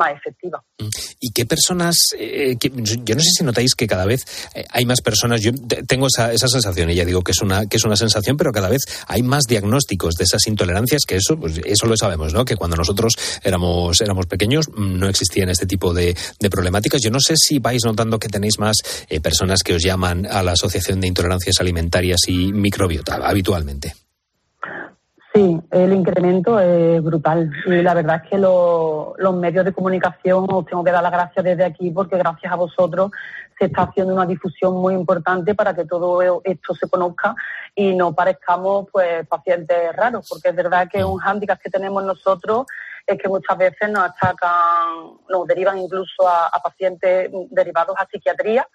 efectiva. 0.08 0.63
¿Y 1.20 1.32
qué 1.32 1.46
personas, 1.46 1.98
eh, 2.18 2.56
yo 2.60 3.15
no 3.15 3.22
sé 3.22 3.29
si 3.38 3.44
notáis 3.44 3.75
que 3.75 3.88
cada 3.88 4.06
vez 4.06 4.25
eh, 4.56 4.65
hay 4.70 4.86
más 4.86 5.01
personas, 5.01 5.41
yo 5.41 5.51
tengo 5.88 6.08
esa, 6.08 6.32
esa 6.34 6.48
sensación, 6.48 6.89
y 6.89 6.96
ya 6.96 7.06
digo 7.06 7.22
que 7.22 7.32
es, 7.32 7.41
una, 7.41 7.65
que 7.65 7.77
es 7.77 7.84
una 7.84 7.96
sensación, 7.96 8.38
pero 8.38 8.51
cada 8.51 8.70
vez 8.70 8.82
hay 9.08 9.22
más 9.24 9.44
diagnósticos 9.46 10.15
de 10.15 10.24
esas 10.24 10.48
intolerancias, 10.48 11.03
que 11.06 11.15
eso, 11.15 11.38
pues, 11.38 11.60
eso 11.65 11.86
lo 11.88 11.98
sabemos, 11.98 12.34
¿no? 12.34 12.46
Que 12.46 12.56
cuando 12.56 12.77
nosotros 12.77 13.13
éramos, 13.44 14.00
éramos 14.01 14.25
pequeños 14.27 14.68
mm, 14.70 15.00
no 15.00 15.08
existían 15.10 15.50
este 15.50 15.65
tipo 15.65 15.94
de, 15.94 16.15
de 16.39 16.50
problemáticas. 16.50 17.01
Yo 17.01 17.12
no 17.12 17.20
sé 17.20 17.36
si 17.38 17.60
vais 17.60 17.84
notando 17.86 18.20
que 18.20 18.29
tenéis 18.29 18.60
más 18.60 18.77
eh, 19.10 19.20
personas 19.20 19.63
que 19.63 19.74
os 19.74 19.84
llaman 19.84 20.25
a 20.25 20.44
la 20.44 20.53
Asociación 20.53 21.01
de 21.01 21.08
Intolerancias 21.08 21.60
Alimentarias 21.60 22.22
y 22.27 22.51
Microbiota 22.53 23.15
habitualmente. 23.15 23.96
Sí, 25.34 25.62
el 25.70 25.94
incremento 25.94 26.60
es 26.60 27.04
brutal. 27.04 27.52
Y 27.68 27.82
la 27.84 27.94
verdad 27.94 28.22
es 28.24 28.30
que 28.32 28.38
los 28.40 29.36
medios 29.36 29.64
de 29.64 29.74
comunicación 29.74 30.48
os 30.50 30.66
tengo 30.66 30.84
que 30.84 30.92
dar 30.92 31.04
las 31.04 31.12
gracias 31.12 31.46
desde 31.46 31.66
aquí 31.66 31.92
porque 31.92 32.18
gracias 32.18 32.52
a 32.52 32.56
vosotros 32.56 33.12
se 33.58 33.66
está 33.66 33.84
haciendo 33.84 34.14
una 34.16 34.26
difusión 34.26 34.74
muy 34.76 34.96
importante 34.96 35.54
para 35.54 35.76
que 35.76 35.86
todo 35.86 36.42
esto 36.44 36.74
se 36.74 36.90
conozca 36.90 37.36
y 37.76 37.94
no 37.94 38.14
parezcamos 38.16 38.88
pues 38.92 39.28
pacientes 39.28 39.96
raros, 39.96 40.28
porque 40.28 40.50
es 40.50 40.56
verdad 40.56 40.88
que 40.92 41.04
un 41.04 41.20
hándicap 41.20 41.60
que 41.60 41.70
tenemos 41.70 42.04
nosotros 42.04 42.66
es 43.06 43.18
que 43.22 43.30
muchas 43.30 43.58
veces 43.58 43.90
nos 43.90 44.06
atacan, 44.06 45.18
nos 45.30 45.46
derivan 45.46 45.78
incluso 45.78 46.28
a 46.28 46.60
pacientes 46.64 47.30
derivados 47.52 47.96
a 48.00 48.08
psiquiatría 48.08 48.68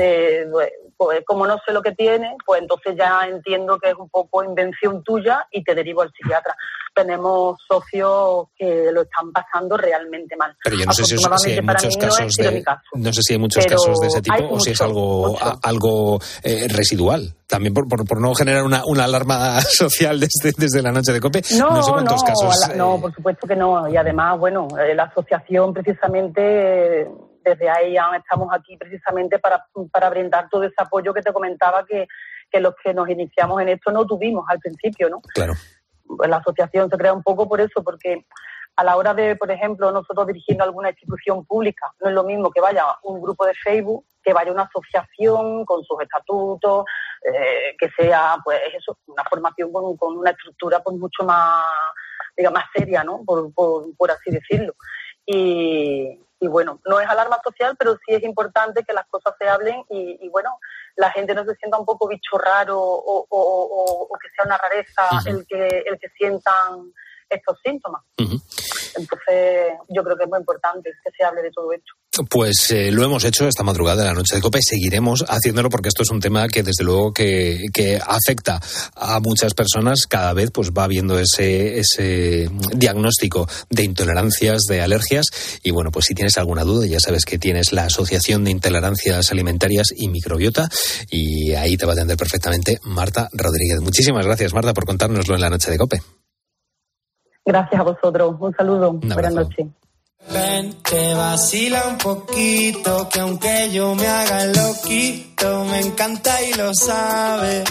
eh, 0.00 0.46
pues, 0.50 0.70
pues, 0.96 1.22
como 1.24 1.46
no 1.46 1.58
sé 1.64 1.72
lo 1.72 1.82
que 1.82 1.92
tiene, 1.92 2.36
pues 2.44 2.60
entonces 2.60 2.96
ya 2.96 3.26
entiendo 3.28 3.78
que 3.78 3.90
es 3.90 3.94
un 3.94 4.08
poco 4.08 4.42
invención 4.42 5.02
tuya 5.04 5.46
y 5.50 5.62
te 5.62 5.74
derivo 5.74 6.02
al 6.02 6.12
psiquiatra. 6.12 6.56
Tenemos 6.94 7.56
socios 7.68 8.48
que 8.56 8.90
lo 8.92 9.02
están 9.02 9.30
pasando 9.30 9.76
realmente 9.76 10.34
mal. 10.36 10.56
Pero 10.64 10.76
yo 10.76 10.86
no 10.86 10.92
sé 10.92 11.04
si, 11.04 11.14
hay 11.14 11.62
muchos 11.62 11.96
casos 11.96 12.34
de, 12.34 12.64
no 12.94 13.12
sé 13.12 13.22
si 13.22 13.32
hay 13.34 13.38
muchos 13.38 13.64
casos 13.66 14.00
de 14.00 14.06
ese 14.08 14.22
tipo 14.22 14.48
o 14.50 14.58
si 14.58 14.72
es 14.72 14.80
algo 14.80 15.38
algo 15.62 16.18
eh, 16.42 16.66
residual. 16.68 17.34
También 17.46 17.72
por, 17.72 17.86
por, 17.88 18.20
no 18.20 18.34
generar 18.34 18.64
una, 18.64 18.82
una 18.84 19.04
alarma 19.04 19.60
social 19.62 20.18
desde, 20.20 20.52
desde 20.58 20.82
la 20.82 20.90
noche 20.90 21.12
de 21.12 21.20
cope. 21.20 21.42
No, 21.56 21.70
no 21.70 21.82
sé 21.82 21.92
cuántos 21.92 22.22
casos. 22.24 22.76
no, 22.76 22.96
eh, 22.96 23.00
por 23.00 23.14
supuesto 23.14 23.46
que 23.46 23.54
no. 23.54 23.88
Y 23.88 23.96
además, 23.96 24.38
bueno, 24.38 24.66
la 24.94 25.04
asociación 25.04 25.72
precisamente 25.72 27.08
desde 27.50 27.68
ahí 27.68 27.96
estamos 28.16 28.48
aquí 28.52 28.76
precisamente 28.76 29.38
para, 29.38 29.64
para 29.92 30.10
brindar 30.10 30.48
todo 30.48 30.64
ese 30.64 30.74
apoyo 30.78 31.14
que 31.14 31.22
te 31.22 31.32
comentaba 31.32 31.84
que, 31.84 32.06
que 32.50 32.60
los 32.60 32.74
que 32.82 32.94
nos 32.94 33.08
iniciamos 33.08 33.60
en 33.62 33.70
esto 33.70 33.90
no 33.90 34.06
tuvimos 34.06 34.44
al 34.48 34.58
principio, 34.58 35.08
¿no? 35.08 35.20
Claro. 35.34 35.54
La 36.26 36.38
asociación 36.38 36.88
se 36.88 36.96
crea 36.96 37.12
un 37.12 37.22
poco 37.22 37.48
por 37.48 37.60
eso, 37.60 37.82
porque 37.82 38.24
a 38.76 38.84
la 38.84 38.96
hora 38.96 39.12
de, 39.12 39.36
por 39.36 39.50
ejemplo, 39.50 39.90
nosotros 39.90 40.26
dirigiendo 40.26 40.64
alguna 40.64 40.90
institución 40.90 41.44
pública, 41.44 41.92
no 42.00 42.08
es 42.08 42.14
lo 42.14 42.24
mismo 42.24 42.50
que 42.50 42.60
vaya 42.60 42.84
un 43.02 43.20
grupo 43.20 43.44
de 43.44 43.54
Facebook, 43.54 44.04
que 44.22 44.32
vaya 44.32 44.52
una 44.52 44.62
asociación 44.62 45.64
con 45.64 45.82
sus 45.84 46.00
estatutos, 46.00 46.84
eh, 47.24 47.74
que 47.78 47.90
sea, 47.90 48.36
pues 48.44 48.60
eso, 48.74 48.96
una 49.06 49.24
formación 49.24 49.72
con, 49.72 49.96
con 49.96 50.16
una 50.16 50.30
estructura 50.30 50.80
pues 50.80 50.96
mucho 50.96 51.24
más, 51.24 51.64
digamos, 52.36 52.60
más 52.60 52.70
seria, 52.74 53.02
¿no? 53.02 53.22
Por, 53.24 53.52
por, 53.52 53.96
por 53.96 54.10
así 54.10 54.30
decirlo. 54.30 54.74
Y, 55.26 56.20
y 56.40 56.46
bueno, 56.46 56.80
no 56.86 57.00
es 57.00 57.08
alarma 57.08 57.40
social, 57.42 57.76
pero 57.78 57.96
sí 58.06 58.14
es 58.14 58.22
importante 58.22 58.84
que 58.84 58.92
las 58.92 59.06
cosas 59.08 59.34
se 59.38 59.48
hablen 59.48 59.82
y, 59.88 60.28
bueno, 60.28 60.50
la 60.96 61.10
gente 61.10 61.34
no 61.34 61.44
se 61.44 61.54
sienta 61.56 61.78
un 61.78 61.84
poco 61.84 62.08
bicho 62.08 62.38
raro 62.38 62.78
o, 62.80 64.08
que 64.20 64.28
sea 64.30 64.44
una 64.44 64.58
rareza 64.58 65.02
el, 65.26 65.46
que, 65.46 65.84
el 65.86 65.98
que 65.98 66.08
sientan 66.16 66.92
estos 67.28 67.58
síntomas. 67.64 68.02
Entonces, 68.16 69.74
yo 69.88 70.04
creo 70.04 70.16
que 70.16 70.24
es 70.24 70.30
muy 70.30 70.38
importante 70.38 70.92
que 71.04 71.10
se 71.10 71.24
hable 71.24 71.42
de 71.42 71.50
todo 71.50 71.72
esto. 71.72 71.92
Pues 72.28 72.70
eh, 72.70 72.90
lo 72.90 73.04
hemos 73.04 73.24
hecho 73.24 73.46
esta 73.46 73.62
madrugada 73.62 74.02
de 74.02 74.08
la 74.08 74.14
noche 74.14 74.34
de 74.34 74.40
copa 74.40 74.58
y 74.58 74.62
seguiremos 74.62 75.24
haciéndolo 75.28 75.70
porque 75.70 75.88
esto 75.88 76.02
es 76.02 76.10
un 76.10 76.20
tema 76.20 76.48
que 76.48 76.62
desde 76.62 76.84
luego 76.84 77.12
que, 77.12 77.68
afecta 78.06 78.60
a 78.96 79.20
muchas 79.20 79.54
personas. 79.54 80.06
Cada 80.06 80.32
vez 80.32 80.50
pues 80.50 80.72
va 80.72 80.84
habiendo 80.84 81.18
ese, 81.18 81.78
ese 81.78 82.50
diagnóstico 82.74 83.48
de 83.70 83.84
intolerancias, 83.84 84.62
de 84.68 84.80
alergias. 84.80 85.26
Y 85.62 85.70
bueno, 85.70 85.90
pues 85.90 86.06
si 86.06 86.14
tienes 86.14 86.36
alguna 86.38 86.64
duda, 86.64 86.86
ya 86.86 87.00
sabes 87.00 87.24
que 87.24 87.38
tienes 87.38 87.72
la 87.72 87.84
Asociación 87.84 88.44
de 88.44 88.50
Intolerancias 88.50 89.30
Alimentarias 89.30 89.88
y 89.96 90.08
Microbiota 90.08 90.68
y 91.10 91.52
ahí 91.52 91.76
te 91.76 91.86
va 91.86 91.92
a 91.92 91.94
atender 91.94 92.16
perfectamente 92.16 92.78
Marta 92.84 93.28
Rodríguez. 93.32 93.80
Muchísimas 93.80 94.26
gracias, 94.26 94.54
Marta, 94.54 94.72
por 94.74 94.86
contárnoslo 94.86 95.34
en 95.34 95.40
la 95.40 95.50
noche 95.50 95.70
de 95.70 95.78
cope. 95.78 96.02
Gracias 97.44 97.80
a 97.80 97.84
vosotros. 97.84 98.36
Un 98.40 98.54
saludo. 98.54 98.92
Buenas 98.92 99.34
noches. 99.34 99.66
Ven, 100.26 100.74
te 100.82 101.14
vacila 101.14 101.86
un 101.86 101.98
poquito, 101.98 103.08
que 103.08 103.20
aunque 103.20 103.70
yo 103.72 103.94
me 103.94 104.06
haga 104.06 104.46
loquito, 104.46 105.64
me 105.64 105.80
encanta 105.80 106.42
y 106.42 106.52
lo 106.54 106.74
sabe. 106.74 107.64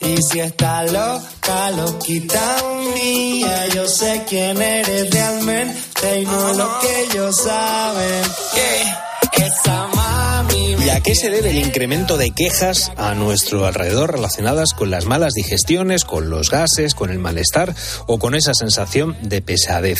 Y 0.00 0.16
si 0.22 0.40
está 0.40 0.82
loca, 0.84 1.70
loquita 1.70 2.56
mía, 2.94 3.68
yo 3.68 3.86
sé 3.86 4.24
quién 4.28 4.60
eres 4.60 5.10
realmente 5.10 6.20
y 6.20 6.24
no 6.24 6.52
lo 6.54 6.78
que 6.80 7.02
ellos 7.02 7.36
saben. 7.36 8.22
Que 8.52 9.44
esa 9.44 9.86
¿Y 10.82 10.88
a 10.88 11.00
qué 11.00 11.14
se 11.14 11.28
debe 11.28 11.50
el 11.50 11.58
incremento 11.58 12.16
de 12.16 12.30
quejas 12.30 12.90
a 12.96 13.14
nuestro 13.14 13.66
alrededor 13.66 14.12
relacionadas 14.12 14.72
con 14.72 14.90
las 14.90 15.04
malas 15.04 15.34
digestiones, 15.34 16.06
con 16.06 16.30
los 16.30 16.50
gases, 16.50 16.94
con 16.94 17.10
el 17.10 17.18
malestar 17.18 17.74
o 18.06 18.18
con 18.18 18.34
esa 18.34 18.54
sensación 18.54 19.14
de 19.20 19.42
pesadez? 19.42 19.98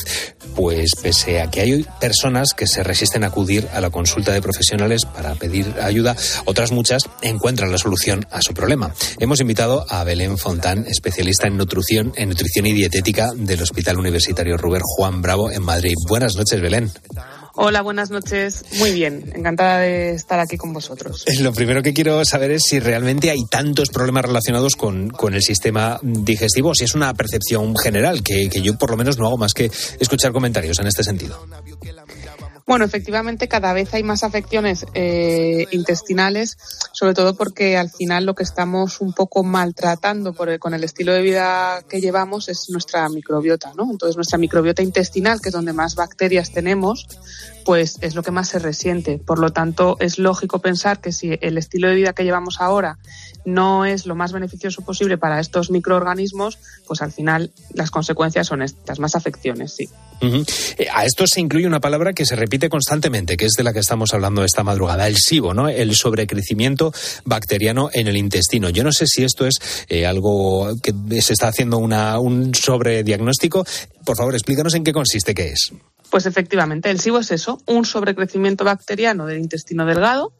Pues 0.56 0.92
pese 1.02 1.42
a 1.42 1.50
que 1.50 1.60
hay 1.60 1.86
personas 2.00 2.54
que 2.54 2.66
se 2.66 2.82
resisten 2.82 3.24
a 3.24 3.26
acudir 3.26 3.68
a 3.74 3.82
la 3.82 3.90
consulta 3.90 4.32
de 4.32 4.40
profesionales 4.40 5.02
para 5.04 5.34
pedir 5.34 5.74
ayuda, 5.82 6.16
otras 6.46 6.72
muchas 6.72 7.02
encuentran 7.20 7.70
la 7.70 7.78
solución 7.78 8.26
a 8.30 8.40
su 8.40 8.54
problema. 8.54 8.94
Hemos 9.18 9.42
invitado 9.42 9.84
a 9.90 10.02
Belén 10.04 10.38
Fontán, 10.38 10.86
especialista 10.86 11.46
en 11.46 11.58
nutrición, 11.58 12.14
en 12.16 12.30
nutrición 12.30 12.66
y 12.66 12.72
dietética 12.72 13.28
del 13.36 13.62
Hospital 13.62 13.98
Universitario 13.98 14.56
Ruber 14.56 14.80
Juan 14.82 15.20
Bravo 15.20 15.50
en 15.50 15.62
Madrid. 15.62 15.94
Buenas 16.08 16.36
noches, 16.36 16.58
Belén. 16.58 16.90
Hola, 17.62 17.82
buenas 17.82 18.10
noches. 18.10 18.64
Muy 18.78 18.90
bien, 18.92 19.32
encantada 19.34 19.80
de 19.80 20.14
estar 20.14 20.40
aquí 20.40 20.56
con 20.56 20.72
vosotros. 20.72 21.26
Lo 21.40 21.52
primero 21.52 21.82
que 21.82 21.92
quiero 21.92 22.24
saber 22.24 22.52
es 22.52 22.62
si 22.66 22.80
realmente 22.80 23.30
hay 23.30 23.44
tantos 23.50 23.90
problemas 23.90 24.24
relacionados 24.24 24.76
con, 24.76 25.12
el 25.30 25.42
sistema 25.42 26.00
digestivo, 26.02 26.74
si 26.74 26.84
es 26.84 26.94
una 26.94 27.12
percepción 27.12 27.76
general, 27.76 28.22
que, 28.22 28.48
que 28.48 28.62
yo 28.62 28.78
por 28.78 28.90
lo 28.90 28.96
menos 28.96 29.18
no 29.18 29.26
hago 29.26 29.36
más 29.36 29.52
que 29.52 29.70
escuchar 29.98 30.32
comentarios 30.32 30.78
en 30.78 30.86
este 30.86 31.04
sentido. 31.04 31.38
Bueno, 32.70 32.84
efectivamente 32.84 33.48
cada 33.48 33.72
vez 33.72 33.92
hay 33.94 34.04
más 34.04 34.22
afecciones 34.22 34.86
eh, 34.94 35.66
intestinales, 35.72 36.56
sobre 36.92 37.14
todo 37.14 37.34
porque 37.34 37.76
al 37.76 37.90
final 37.90 38.24
lo 38.24 38.36
que 38.36 38.44
estamos 38.44 39.00
un 39.00 39.12
poco 39.12 39.42
maltratando 39.42 40.34
por 40.34 40.56
con 40.60 40.72
el 40.72 40.84
estilo 40.84 41.12
de 41.12 41.20
vida 41.20 41.82
que 41.88 42.00
llevamos 42.00 42.48
es 42.48 42.70
nuestra 42.70 43.08
microbiota, 43.08 43.72
¿no? 43.76 43.90
Entonces 43.90 44.14
nuestra 44.14 44.38
microbiota 44.38 44.82
intestinal, 44.82 45.40
que 45.40 45.48
es 45.48 45.52
donde 45.52 45.72
más 45.72 45.96
bacterias 45.96 46.52
tenemos, 46.52 47.08
pues 47.64 47.98
es 48.00 48.14
lo 48.14 48.22
que 48.22 48.30
más 48.30 48.48
se 48.48 48.58
resiente. 48.58 49.18
Por 49.18 49.38
lo 49.38 49.50
tanto, 49.50 49.96
es 50.00 50.18
lógico 50.18 50.60
pensar 50.60 51.00
que 51.00 51.12
si 51.12 51.38
el 51.40 51.58
estilo 51.58 51.88
de 51.88 51.94
vida 51.94 52.12
que 52.12 52.24
llevamos 52.24 52.60
ahora 52.60 52.98
no 53.44 53.84
es 53.84 54.06
lo 54.06 54.14
más 54.14 54.32
beneficioso 54.32 54.82
posible 54.82 55.18
para 55.18 55.40
estos 55.40 55.70
microorganismos, 55.70 56.58
pues 56.86 57.02
al 57.02 57.12
final 57.12 57.50
las 57.74 57.90
consecuencias 57.90 58.46
son 58.46 58.62
estas, 58.62 58.98
más 58.98 59.14
afecciones, 59.14 59.74
sí. 59.74 59.88
Eh, 60.22 60.86
a 60.92 61.06
esto 61.06 61.26
se 61.26 61.40
incluye 61.40 61.66
una 61.66 61.80
palabra 61.80 62.12
que 62.12 62.26
se 62.26 62.36
repite 62.36 62.68
constantemente, 62.68 63.38
que 63.38 63.46
es 63.46 63.52
de 63.56 63.64
la 63.64 63.72
que 63.72 63.78
estamos 63.78 64.12
hablando 64.12 64.44
esta 64.44 64.62
madrugada, 64.62 65.06
el 65.06 65.16
SIBO, 65.16 65.54
¿no? 65.54 65.68
El 65.68 65.94
sobrecrecimiento 65.94 66.92
bacteriano 67.24 67.88
en 67.92 68.06
el 68.06 68.18
intestino. 68.18 68.68
Yo 68.68 68.84
no 68.84 68.92
sé 68.92 69.06
si 69.06 69.24
esto 69.24 69.46
es 69.46 69.54
eh, 69.88 70.06
algo 70.06 70.76
que 70.82 70.92
se 71.22 71.32
está 71.32 71.48
haciendo 71.48 71.78
una, 71.78 72.18
un 72.18 72.54
sobrediagnóstico. 72.54 73.64
Por 74.04 74.16
favor, 74.16 74.34
explícanos 74.34 74.74
en 74.74 74.84
qué 74.84 74.92
consiste, 74.92 75.34
qué 75.34 75.48
es. 75.52 75.72
Pues 76.10 76.26
efectivamente, 76.26 76.90
el 76.90 77.00
SIBO 77.00 77.20
es 77.20 77.30
eso, 77.30 77.60
un 77.66 77.84
sobrecrecimiento 77.84 78.64
bacteriano 78.64 79.26
del 79.26 79.38
intestino 79.38 79.86
delgado 79.86 80.32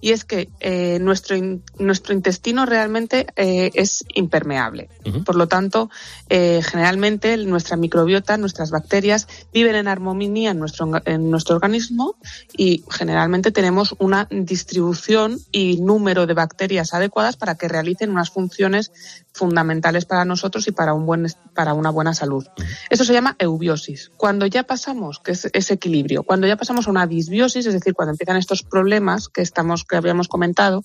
y 0.00 0.12
es 0.12 0.24
que 0.24 0.48
eh, 0.60 0.98
nuestro, 1.00 1.36
nuestro 1.78 2.14
intestino 2.14 2.66
realmente 2.66 3.26
eh, 3.36 3.70
es 3.74 4.04
impermeable. 4.14 4.88
Por 5.24 5.36
lo 5.36 5.48
tanto, 5.48 5.90
eh, 6.28 6.60
generalmente 6.62 7.36
nuestra 7.38 7.76
microbiota, 7.76 8.36
nuestras 8.36 8.70
bacterias 8.70 9.26
viven 9.52 9.74
en 9.74 9.88
armonía 9.88 10.50
en 10.50 10.58
nuestro, 10.58 10.90
en 11.04 11.30
nuestro 11.30 11.56
organismo 11.56 12.16
y 12.56 12.84
generalmente 12.90 13.50
tenemos 13.50 13.94
una 13.98 14.28
distribución 14.30 15.38
y 15.50 15.80
número 15.80 16.26
de 16.26 16.34
bacterias 16.34 16.94
adecuadas 16.94 17.36
para 17.36 17.56
que 17.56 17.68
realicen 17.68 18.10
unas 18.10 18.30
funciones 18.30 18.92
fundamentales 19.38 20.04
para 20.04 20.24
nosotros 20.24 20.68
y 20.68 20.72
para, 20.72 20.92
un 20.92 21.06
buen, 21.06 21.26
para 21.54 21.74
una 21.74 21.90
buena 21.90 22.12
salud. 22.12 22.46
Eso 22.90 23.04
se 23.04 23.12
llama 23.12 23.36
eubiosis. 23.38 24.10
Cuando 24.16 24.46
ya 24.46 24.64
pasamos, 24.64 25.20
que 25.20 25.32
es 25.32 25.48
ese 25.52 25.74
equilibrio, 25.74 26.24
cuando 26.24 26.46
ya 26.46 26.56
pasamos 26.56 26.86
a 26.86 26.90
una 26.90 27.06
disbiosis, 27.06 27.66
es 27.66 27.72
decir, 27.72 27.94
cuando 27.94 28.12
empiezan 28.12 28.36
estos 28.36 28.62
problemas 28.62 29.28
que, 29.28 29.42
estamos, 29.42 29.84
que 29.84 29.96
habíamos 29.96 30.28
comentado, 30.28 30.82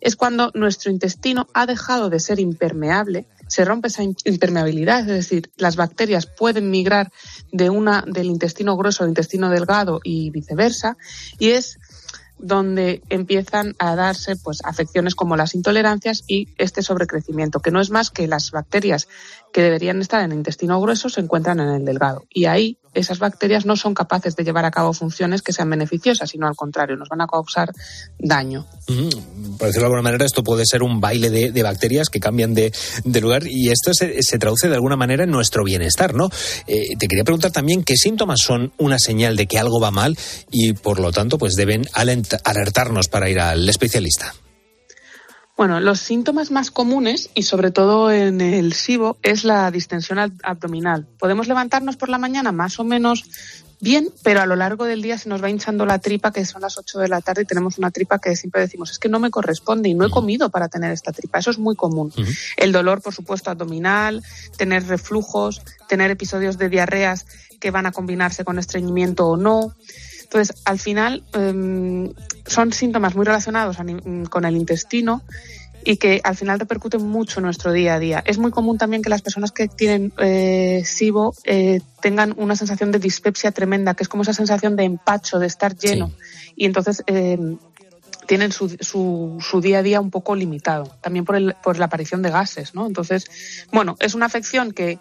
es 0.00 0.16
cuando 0.16 0.50
nuestro 0.54 0.90
intestino 0.90 1.48
ha 1.54 1.66
dejado 1.66 2.10
de 2.10 2.20
ser 2.20 2.38
impermeable, 2.38 3.26
se 3.48 3.64
rompe 3.64 3.88
esa 3.88 4.02
impermeabilidad, 4.02 5.00
es 5.00 5.06
decir, 5.06 5.50
las 5.56 5.76
bacterias 5.76 6.26
pueden 6.26 6.70
migrar 6.70 7.10
de 7.52 7.70
una 7.70 8.04
del 8.06 8.26
intestino 8.26 8.76
grueso 8.76 9.04
al 9.04 9.10
intestino 9.10 9.50
delgado 9.50 10.00
y 10.02 10.30
viceversa, 10.30 10.96
y 11.38 11.50
es 11.50 11.78
donde 12.38 13.02
empiezan 13.08 13.74
a 13.78 13.94
darse 13.94 14.36
pues 14.36 14.58
afecciones 14.64 15.14
como 15.14 15.36
las 15.36 15.54
intolerancias 15.54 16.24
y 16.26 16.48
este 16.58 16.82
sobrecrecimiento, 16.82 17.60
que 17.60 17.70
no 17.70 17.80
es 17.80 17.90
más 17.90 18.10
que 18.10 18.26
las 18.26 18.50
bacterias 18.50 19.08
que 19.52 19.62
deberían 19.62 20.00
estar 20.00 20.22
en 20.22 20.32
el 20.32 20.38
intestino 20.38 20.80
grueso 20.80 21.08
se 21.08 21.20
encuentran 21.20 21.60
en 21.60 21.68
el 21.68 21.84
delgado. 21.84 22.24
Y 22.28 22.44
ahí 22.44 22.78
esas 22.96 23.18
bacterias 23.18 23.66
no 23.66 23.76
son 23.76 23.94
capaces 23.94 24.34
de 24.36 24.44
llevar 24.44 24.64
a 24.64 24.70
cabo 24.70 24.92
funciones 24.92 25.42
que 25.42 25.52
sean 25.52 25.70
beneficiosas, 25.70 26.30
sino 26.30 26.46
al 26.46 26.56
contrario, 26.56 26.96
nos 26.96 27.08
van 27.08 27.20
a 27.20 27.26
causar 27.26 27.72
daño. 28.18 28.66
Mm, 28.88 29.56
por 29.56 29.66
decirlo 29.68 29.82
de 29.82 29.86
alguna 29.86 30.02
manera, 30.02 30.24
esto 30.24 30.42
puede 30.42 30.64
ser 30.66 30.82
un 30.82 31.00
baile 31.00 31.30
de, 31.30 31.62
bacterias 31.62 32.08
que 32.08 32.20
cambian 32.20 32.54
de, 32.54 32.72
lugar 33.20 33.46
y 33.46 33.70
esto 33.70 33.92
se, 33.92 34.38
traduce 34.38 34.68
de 34.68 34.74
alguna 34.74 34.96
manera 34.96 35.24
en 35.24 35.30
nuestro 35.30 35.64
bienestar, 35.64 36.14
¿no? 36.14 36.28
Eh, 36.66 36.96
te 36.98 37.08
quería 37.08 37.24
preguntar 37.24 37.50
también 37.50 37.82
qué 37.82 37.96
síntomas 37.96 38.40
son 38.42 38.72
una 38.78 38.98
señal 38.98 39.36
de 39.36 39.46
que 39.46 39.58
algo 39.58 39.80
va 39.80 39.90
mal 39.90 40.16
y, 40.50 40.72
por 40.72 41.00
lo 41.00 41.12
tanto, 41.12 41.38
pues 41.38 41.54
deben 41.54 41.82
alertarnos 41.92 43.08
para 43.08 43.28
ir 43.28 43.40
al 43.40 43.68
especialista. 43.68 44.34
Bueno, 45.56 45.80
los 45.80 46.00
síntomas 46.00 46.50
más 46.50 46.70
comunes 46.70 47.30
y 47.34 47.44
sobre 47.44 47.70
todo 47.70 48.12
en 48.12 48.42
el 48.42 48.74
SIBO 48.74 49.16
es 49.22 49.42
la 49.42 49.70
distensión 49.70 50.18
abdominal. 50.42 51.06
Podemos 51.18 51.48
levantarnos 51.48 51.96
por 51.96 52.10
la 52.10 52.18
mañana 52.18 52.52
más 52.52 52.78
o 52.78 52.84
menos 52.84 53.24
bien, 53.80 54.10
pero 54.22 54.42
a 54.42 54.46
lo 54.46 54.54
largo 54.54 54.84
del 54.84 55.00
día 55.00 55.16
se 55.16 55.30
nos 55.30 55.42
va 55.42 55.48
hinchando 55.48 55.86
la 55.86 55.98
tripa, 55.98 56.30
que 56.30 56.44
son 56.44 56.60
las 56.60 56.76
8 56.76 56.98
de 56.98 57.08
la 57.08 57.22
tarde 57.22 57.42
y 57.42 57.46
tenemos 57.46 57.78
una 57.78 57.90
tripa 57.90 58.18
que 58.18 58.36
siempre 58.36 58.60
decimos, 58.60 58.90
es 58.90 58.98
que 58.98 59.08
no 59.08 59.18
me 59.18 59.30
corresponde 59.30 59.88
y 59.88 59.94
no 59.94 60.06
he 60.06 60.10
comido 60.10 60.50
para 60.50 60.68
tener 60.68 60.92
esta 60.92 61.12
tripa. 61.12 61.38
Eso 61.38 61.50
es 61.50 61.58
muy 61.58 61.74
común. 61.74 62.12
El 62.58 62.72
dolor, 62.72 63.00
por 63.00 63.14
supuesto, 63.14 63.50
abdominal, 63.50 64.22
tener 64.58 64.86
reflujos, 64.86 65.62
tener 65.88 66.10
episodios 66.10 66.58
de 66.58 66.68
diarreas 66.68 67.26
que 67.60 67.70
van 67.70 67.86
a 67.86 67.92
combinarse 67.92 68.44
con 68.44 68.58
estreñimiento 68.58 69.26
o 69.26 69.36
no. 69.38 69.74
Entonces, 70.26 70.56
al 70.64 70.80
final 70.80 71.22
em, 71.34 72.12
son 72.46 72.72
síntomas 72.72 73.14
muy 73.14 73.24
relacionados 73.24 73.76
con 74.28 74.44
el 74.44 74.56
intestino 74.56 75.22
y 75.84 75.98
que 75.98 76.20
al 76.24 76.36
final 76.36 76.58
repercuten 76.58 77.00
mucho 77.00 77.38
en 77.38 77.44
nuestro 77.44 77.72
día 77.72 77.94
a 77.94 77.98
día. 78.00 78.24
Es 78.26 78.38
muy 78.38 78.50
común 78.50 78.76
también 78.76 79.02
que 79.02 79.08
las 79.08 79.22
personas 79.22 79.52
que 79.52 79.68
tienen 79.68 80.12
eh, 80.18 80.82
SIBO 80.84 81.32
eh, 81.44 81.80
tengan 82.02 82.34
una 82.36 82.56
sensación 82.56 82.90
de 82.90 82.98
dispepsia 82.98 83.52
tremenda, 83.52 83.94
que 83.94 84.02
es 84.02 84.08
como 84.08 84.24
esa 84.24 84.32
sensación 84.32 84.74
de 84.74 84.82
empacho, 84.82 85.38
de 85.38 85.46
estar 85.46 85.76
lleno. 85.76 86.10
Y 86.56 86.66
entonces 86.66 87.04
em, 87.06 87.58
tienen 88.26 88.50
su, 88.50 88.68
su, 88.80 89.38
su, 89.40 89.60
día 89.60 89.78
a 89.78 89.82
día 89.82 90.00
un 90.00 90.10
poco 90.10 90.34
limitado, 90.34 90.92
también 91.02 91.24
por, 91.24 91.36
el, 91.36 91.54
por 91.62 91.78
la 91.78 91.84
aparición 91.84 92.20
de 92.20 92.30
gases, 92.30 92.74
¿no? 92.74 92.84
Entonces, 92.84 93.30
bueno, 93.70 93.94
es 94.00 94.16
una 94.16 94.26
afección 94.26 94.72
que 94.72 94.98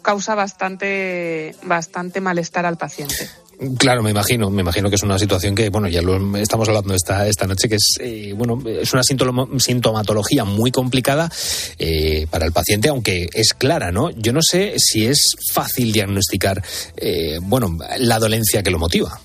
causa 0.00 0.36
bastante, 0.36 1.56
bastante 1.64 2.20
malestar 2.20 2.66
al 2.66 2.76
paciente. 2.76 3.28
Claro, 3.76 4.02
me 4.02 4.10
imagino, 4.10 4.48
me 4.48 4.62
imagino 4.62 4.88
que 4.88 4.96
es 4.96 5.02
una 5.02 5.18
situación 5.18 5.54
que, 5.54 5.68
bueno, 5.68 5.86
ya 5.86 6.00
lo 6.00 6.36
estamos 6.38 6.66
hablando 6.68 6.94
esta, 6.94 7.28
esta 7.28 7.46
noche, 7.46 7.68
que 7.68 7.74
es, 7.74 7.98
eh, 8.00 8.32
bueno, 8.34 8.58
es 8.66 8.90
una 8.94 9.02
sintomatología 9.02 10.44
muy 10.44 10.70
complicada 10.70 11.30
eh, 11.78 12.26
para 12.30 12.46
el 12.46 12.52
paciente, 12.52 12.88
aunque 12.88 13.28
es 13.34 13.52
clara, 13.52 13.92
¿no? 13.92 14.10
Yo 14.12 14.32
no 14.32 14.40
sé 14.40 14.74
si 14.78 15.06
es 15.06 15.36
fácil 15.52 15.92
diagnosticar, 15.92 16.64
eh, 16.96 17.38
bueno, 17.42 17.76
la 17.98 18.18
dolencia 18.18 18.62
que 18.62 18.70
lo 18.70 18.78
motiva. 18.78 19.20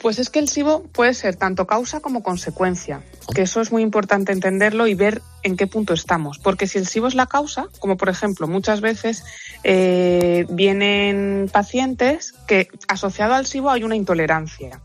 Pues 0.00 0.18
es 0.18 0.30
que 0.30 0.38
el 0.38 0.48
SIBO 0.48 0.84
puede 0.84 1.12
ser 1.12 1.36
tanto 1.36 1.66
causa 1.66 2.00
como 2.00 2.22
consecuencia, 2.22 3.02
que 3.34 3.42
eso 3.42 3.60
es 3.60 3.70
muy 3.70 3.82
importante 3.82 4.32
entenderlo 4.32 4.86
y 4.86 4.94
ver 4.94 5.20
en 5.42 5.56
qué 5.56 5.66
punto 5.66 5.92
estamos. 5.92 6.38
Porque 6.38 6.66
si 6.66 6.78
el 6.78 6.86
SIBO 6.86 7.08
es 7.08 7.14
la 7.14 7.26
causa, 7.26 7.66
como 7.80 7.98
por 7.98 8.08
ejemplo 8.08 8.48
muchas 8.48 8.80
veces 8.80 9.24
eh, 9.62 10.46
vienen 10.48 11.50
pacientes 11.52 12.32
que 12.46 12.68
asociado 12.88 13.34
al 13.34 13.44
SIBO 13.44 13.70
hay 13.70 13.84
una 13.84 13.94
intolerancia, 13.94 14.80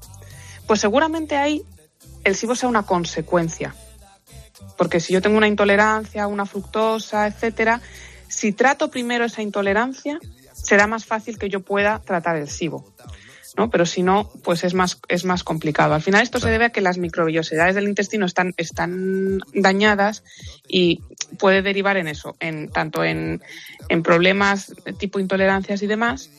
pues 0.67 0.81
seguramente 0.81 1.37
ahí 1.37 1.63
el 2.25 2.35
SIBO 2.35 2.55
sea 2.55 2.67
una 2.67 2.83
consecuencia. 2.83 3.73
Porque 4.77 4.99
si 4.99 5.13
yo 5.13 5.21
tengo 5.21 5.37
una 5.37 5.47
intolerancia, 5.47 6.27
una 6.27 6.45
fructosa, 6.45 7.27
etcétera, 7.27 7.79
si 8.27 8.51
trato 8.51 8.91
primero 8.91 9.23
esa 9.23 9.41
intolerancia, 9.41 10.19
será 10.51 10.87
más 10.87 11.05
fácil 11.05 11.37
que 11.37 11.47
yo 11.47 11.61
pueda 11.61 11.99
tratar 11.99 12.35
el 12.35 12.49
SIBO. 12.49 12.83
¿No? 13.57 13.69
Pero 13.69 13.85
si 13.85 14.03
no, 14.03 14.29
pues 14.43 14.63
es 14.63 14.73
más, 14.73 14.99
es 15.07 15.25
más 15.25 15.43
complicado. 15.43 15.93
Al 15.93 16.01
final 16.01 16.21
esto 16.21 16.39
se 16.39 16.49
debe 16.49 16.65
a 16.65 16.69
que 16.69 16.81
las 16.81 16.97
microbillosidades 16.97 17.75
del 17.75 17.87
intestino 17.87 18.25
están, 18.25 18.53
están 18.57 19.39
dañadas 19.53 20.23
y 20.67 21.01
puede 21.39 21.61
derivar 21.61 21.97
en 21.97 22.07
eso, 22.07 22.35
en, 22.39 22.69
tanto 22.69 23.03
en, 23.03 23.41
en 23.89 24.03
problemas 24.03 24.73
tipo 24.99 25.19
intolerancias 25.19 25.81
y 25.81 25.87
demás, 25.87 26.29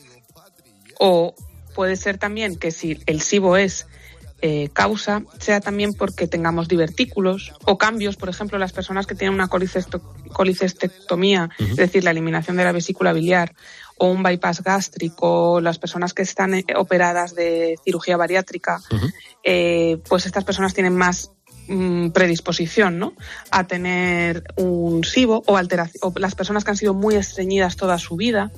o 0.99 1.35
puede 1.73 1.95
ser 1.95 2.17
también 2.17 2.57
que 2.57 2.71
si 2.71 2.99
el 3.05 3.21
SIBO 3.21 3.57
es 3.57 3.87
eh, 4.41 4.69
causa 4.71 5.23
sea 5.39 5.61
también 5.61 5.93
porque 5.93 6.27
tengamos 6.27 6.67
divertículos 6.67 7.53
o 7.65 7.79
cambios, 7.79 8.17
por 8.17 8.29
ejemplo, 8.29 8.59
las 8.59 8.71
personas 8.71 9.07
que 9.07 9.15
tienen 9.15 9.33
una 9.33 9.47
colicestectomía, 9.47 11.49
es 11.57 11.75
decir, 11.75 12.03
la 12.03 12.11
eliminación 12.11 12.55
de 12.55 12.63
la 12.63 12.71
vesícula 12.71 13.13
biliar, 13.13 13.55
o 13.97 14.07
un 14.07 14.21
bypass 14.21 14.61
gástrico, 14.61 15.59
las 15.59 15.79
personas 15.79 16.13
que 16.13 16.21
están 16.21 16.53
eh, 16.53 16.65
operadas 16.75 17.33
de 17.33 17.79
cirugía 17.83 18.15
bariátrica, 18.15 18.79
eh, 19.43 19.97
pues 20.07 20.27
estas 20.27 20.43
personas 20.43 20.75
tienen 20.75 20.95
más 20.95 21.31
mm, 21.67 22.09
predisposición 22.09 22.99
¿no? 22.99 23.13
a 23.49 23.65
tener 23.65 24.43
un 24.55 25.03
SIBO 25.03 25.43
o, 25.47 25.57
alteración, 25.57 25.99
o 26.01 26.19
las 26.19 26.35
personas 26.35 26.63
que 26.63 26.71
han 26.71 26.77
sido 26.77 26.93
muy 26.93 27.15
estreñidas 27.15 27.75
toda 27.75 27.97
su 27.97 28.15
vida, 28.15 28.51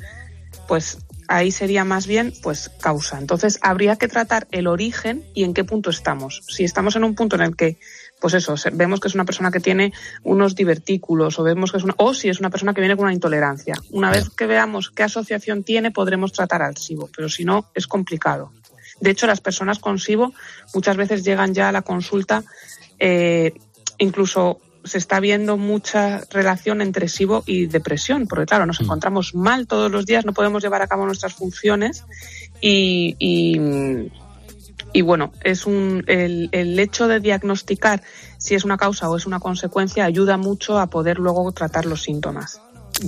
pues 0.68 0.98
ahí 1.30 1.52
sería 1.52 1.86
más 1.86 2.08
bien 2.08 2.34
pues 2.42 2.70
causa. 2.82 3.20
Entonces 3.20 3.60
habría 3.62 3.96
que 3.96 4.08
tratar 4.08 4.48
el 4.52 4.68
origen 4.68 5.24
y 5.36 5.44
en 5.44 5.54
qué 5.54 5.63
punto 5.63 5.92
estamos. 5.92 6.42
Si 6.48 6.63
estamos 6.63 6.96
en 6.96 7.04
un 7.04 7.13
punto 7.15 7.36
en 7.36 7.44
el 7.44 7.56
que 7.56 7.78
pues 8.20 8.34
eso, 8.34 8.56
vemos 8.74 9.00
que 9.00 9.08
es 9.08 9.15
una 9.15 9.24
persona 9.24 9.50
que 9.50 9.62
tiene 9.62 9.94
unos 10.24 10.56
divertículos 10.56 11.39
o 11.39 11.44
vemos 11.44 11.72
que 11.72 11.78
es 11.78 11.84
una, 11.84 11.94
o 11.98 12.13
si 12.13 12.28
es 12.28 12.39
una 12.42 12.50
persona 12.50 12.74
que 12.74 12.82
viene 12.82 12.98
con 12.98 13.06
una 13.06 13.13
intolerancia. 13.13 13.76
Una 13.92 14.12
vez 14.12 14.30
que 14.32 14.46
veamos 14.46 14.89
qué 14.89 15.04
asociación 15.04 15.63
tiene, 15.63 15.92
podremos 15.92 16.34
tratar 16.34 16.62
al 16.63 16.76
SIBO, 16.76 17.10
pero 17.15 17.30
si 17.30 17.46
no, 17.46 17.70
es 17.76 17.88
complicado. 17.88 18.52
De 19.00 19.12
hecho, 19.12 19.26
las 19.26 19.39
personas 19.39 19.80
con 19.80 20.00
SIBO 20.00 20.34
muchas 20.74 20.98
veces 20.98 21.24
llegan 21.24 21.54
ya 21.54 21.70
a 21.70 21.72
la 21.72 21.84
consulta, 21.84 22.44
eh, 22.98 23.54
incluso 24.00 24.60
se 24.84 24.98
está 24.98 25.20
viendo 25.20 25.58
mucha 25.58 26.22
relación 26.30 26.82
entre 26.82 27.08
SIBO 27.08 27.44
y 27.46 27.68
depresión, 27.68 28.28
porque 28.28 28.46
claro, 28.46 28.65
nos 28.65 28.80
mm. 28.80 28.84
encontramos 28.84 29.36
mal 29.36 29.68
todos 29.68 29.92
los 29.92 30.06
días, 30.06 30.26
no 30.26 30.34
podemos 30.34 30.63
llevar 30.63 30.82
a 30.82 30.88
cabo 30.88 31.06
nuestras 31.06 31.34
funciones 31.34 32.06
y, 32.62 33.15
y, 34.94 35.02
bueno, 35.02 35.32
es 35.44 35.65
un, 35.65 36.04
el, 36.08 36.50
el 36.52 36.80
hecho 36.80 37.08
de 37.08 37.20
diagnosticar 37.20 38.02
si 38.38 38.56
es 38.56 38.65
una 38.65 38.78
causa 38.78 39.10
o 39.10 39.18
es 39.18 39.26
una 39.26 39.39
consecuencia 39.39 40.06
ayuda 40.06 40.38
mucho 40.38 40.80
a 40.80 40.88
poder 40.88 41.20
luego 41.20 41.52
tratar 41.52 41.86
los 41.86 42.04
síntomas. 42.04 42.62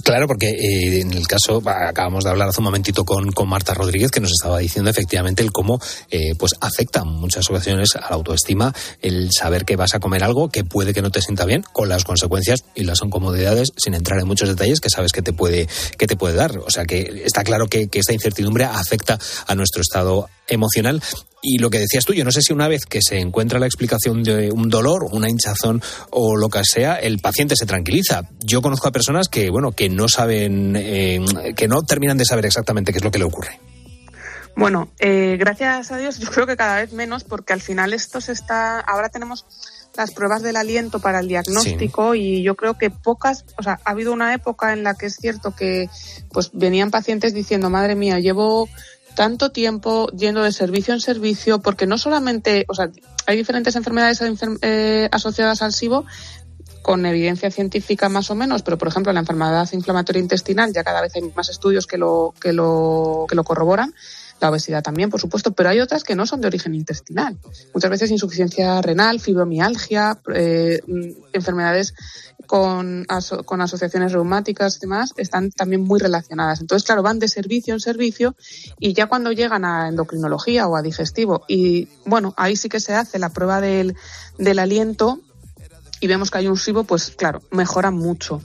Claro, 0.03 0.25
porque 0.25 0.47
eh, 0.47 1.01
en 1.01 1.11
el 1.11 1.27
caso, 1.27 1.61
acabamos 1.65 2.23
de 2.23 2.29
hablar 2.29 2.47
hace 2.47 2.61
un 2.61 2.65
momentito 2.65 3.03
con, 3.03 3.31
Marta 3.47 3.73
Rodríguez, 3.73 4.09
que 4.09 4.21
nos 4.21 4.31
estaba 4.31 4.59
diciendo 4.59 4.89
efectivamente 4.89 5.43
el 5.43 5.51
cómo 5.51 5.81
eh, 6.09 6.33
pues 6.37 6.55
afecta 6.61 7.01
en 7.01 7.07
muchas 7.07 7.49
ocasiones 7.49 7.95
a 7.95 8.09
la 8.09 8.15
autoestima 8.15 8.73
el 9.01 9.31
saber 9.31 9.65
que 9.65 9.75
vas 9.75 9.93
a 9.93 9.99
comer 9.99 10.23
algo 10.23 10.49
que 10.49 10.63
puede 10.63 10.93
que 10.93 11.01
no 11.01 11.09
te 11.09 11.21
sienta 11.21 11.43
bien, 11.45 11.63
con 11.73 11.89
las 11.89 12.05
consecuencias 12.05 12.63
y 12.75 12.83
las 12.83 13.01
incomodidades, 13.01 13.73
sin 13.75 13.93
entrar 13.93 14.19
en 14.19 14.27
muchos 14.27 14.47
detalles, 14.47 14.79
que 14.79 14.89
sabes 14.89 15.11
que 15.11 15.21
te 15.21 15.33
puede, 15.33 15.67
que 15.97 16.07
te 16.07 16.15
puede 16.15 16.35
dar. 16.35 16.57
O 16.59 16.69
sea 16.69 16.85
que 16.85 17.23
está 17.25 17.43
claro 17.43 17.67
que, 17.67 17.87
que 17.87 17.99
esta 17.99 18.13
incertidumbre 18.13 18.63
afecta 18.63 19.19
a 19.47 19.55
nuestro 19.55 19.81
estado 19.81 20.29
emocional 20.51 21.01
y 21.41 21.57
lo 21.57 21.71
que 21.71 21.79
decías 21.79 22.05
tú, 22.05 22.13
yo 22.13 22.23
no 22.23 22.31
sé 22.31 22.41
si 22.41 22.53
una 22.53 22.67
vez 22.67 22.85
que 22.85 22.99
se 23.01 23.19
encuentra 23.19 23.59
la 23.59 23.65
explicación 23.65 24.21
de 24.23 24.51
un 24.51 24.69
dolor, 24.69 25.07
una 25.11 25.27
hinchazón 25.27 25.81
o 26.11 26.35
lo 26.35 26.49
que 26.49 26.61
sea, 26.63 26.95
el 26.95 27.19
paciente 27.19 27.55
se 27.55 27.65
tranquiliza. 27.65 28.29
Yo 28.39 28.61
conozco 28.61 28.87
a 28.87 28.91
personas 28.91 29.27
que, 29.27 29.49
bueno, 29.49 29.71
que 29.71 29.89
no 29.89 30.07
saben, 30.07 30.75
eh, 30.75 31.19
que 31.55 31.67
no 31.67 31.81
terminan 31.81 32.17
de 32.17 32.25
saber 32.25 32.45
exactamente 32.45 32.91
qué 32.91 32.99
es 32.99 33.03
lo 33.03 33.11
que 33.11 33.17
le 33.17 33.25
ocurre. 33.25 33.59
Bueno, 34.55 34.91
eh, 34.99 35.37
gracias 35.39 35.91
a 35.91 35.97
Dios, 35.97 36.19
yo 36.19 36.29
creo 36.29 36.45
que 36.45 36.57
cada 36.57 36.75
vez 36.75 36.93
menos, 36.93 37.23
porque 37.23 37.53
al 37.53 37.61
final 37.61 37.93
esto 37.93 38.21
se 38.21 38.33
está. 38.33 38.79
Ahora 38.79 39.09
tenemos 39.09 39.45
las 39.95 40.11
pruebas 40.11 40.41
del 40.41 40.55
aliento 40.55 40.99
para 40.99 41.19
el 41.19 41.27
diagnóstico 41.27 42.15
y 42.15 42.43
yo 42.43 42.55
creo 42.55 42.77
que 42.77 42.89
pocas, 42.89 43.45
o 43.57 43.63
sea, 43.63 43.79
ha 43.83 43.91
habido 43.91 44.13
una 44.13 44.33
época 44.33 44.73
en 44.73 44.83
la 44.83 44.93
que 44.93 45.07
es 45.07 45.15
cierto 45.15 45.55
que 45.55 45.89
pues 46.31 46.51
venían 46.53 46.91
pacientes 46.91 47.33
diciendo, 47.33 47.69
madre 47.69 47.95
mía, 47.95 48.19
llevo 48.19 48.69
tanto 49.15 49.51
tiempo 49.51 50.09
yendo 50.11 50.43
de 50.43 50.51
servicio 50.51 50.93
en 50.93 50.99
servicio, 50.99 51.59
porque 51.59 51.87
no 51.87 51.97
solamente, 51.97 52.65
o 52.67 52.73
sea, 52.73 52.89
hay 53.25 53.37
diferentes 53.37 53.75
enfermedades 53.75 54.21
eh, 54.61 55.09
asociadas 55.11 55.61
al 55.61 55.73
SIBO 55.73 56.05
con 56.81 57.05
evidencia 57.05 57.51
científica 57.51 58.09
más 58.09 58.31
o 58.31 58.35
menos, 58.35 58.63
pero 58.63 58.77
por 58.77 58.87
ejemplo 58.87 59.13
la 59.13 59.19
enfermedad 59.19 59.69
inflamatoria 59.73 60.19
intestinal 60.19 60.73
ya 60.73 60.83
cada 60.83 61.01
vez 61.01 61.15
hay 61.15 61.21
más 61.35 61.49
estudios 61.49 61.85
que 61.85 61.97
lo, 61.97 62.33
que 62.39 62.53
lo, 62.53 63.25
que 63.29 63.35
lo 63.35 63.43
corroboran, 63.43 63.93
la 64.39 64.49
obesidad 64.49 64.81
también, 64.81 65.11
por 65.11 65.21
supuesto, 65.21 65.51
pero 65.51 65.69
hay 65.69 65.79
otras 65.79 66.03
que 66.03 66.15
no 66.15 66.25
son 66.25 66.41
de 66.41 66.47
origen 66.47 66.73
intestinal. 66.73 67.37
Muchas 67.75 67.91
veces 67.91 68.09
insuficiencia 68.09 68.81
renal, 68.81 69.19
fibromialgia, 69.19 70.19
eh, 70.33 70.81
enfermedades 71.31 71.93
con, 72.51 73.07
con 73.45 73.61
asociaciones 73.61 74.11
reumáticas 74.11 74.75
y 74.75 74.79
demás 74.81 75.13
están 75.15 75.51
también 75.51 75.83
muy 75.83 76.01
relacionadas. 76.01 76.59
Entonces, 76.59 76.85
claro, 76.85 77.01
van 77.01 77.17
de 77.17 77.29
servicio 77.29 77.73
en 77.73 77.79
servicio 77.79 78.35
y 78.77 78.91
ya 78.91 79.07
cuando 79.07 79.31
llegan 79.31 79.63
a 79.63 79.87
endocrinología 79.87 80.67
o 80.67 80.75
a 80.75 80.81
digestivo 80.81 81.45
y 81.47 81.87
bueno, 82.05 82.33
ahí 82.35 82.57
sí 82.57 82.67
que 82.67 82.81
se 82.81 82.93
hace 82.93 83.19
la 83.19 83.29
prueba 83.29 83.61
del, 83.61 83.95
del 84.37 84.59
aliento 84.59 85.21
y 86.01 86.07
vemos 86.07 86.29
que 86.29 86.39
hay 86.39 86.49
un 86.49 86.57
SIBO, 86.57 86.83
pues 86.83 87.11
claro, 87.11 87.41
mejora 87.51 87.89
mucho. 87.89 88.41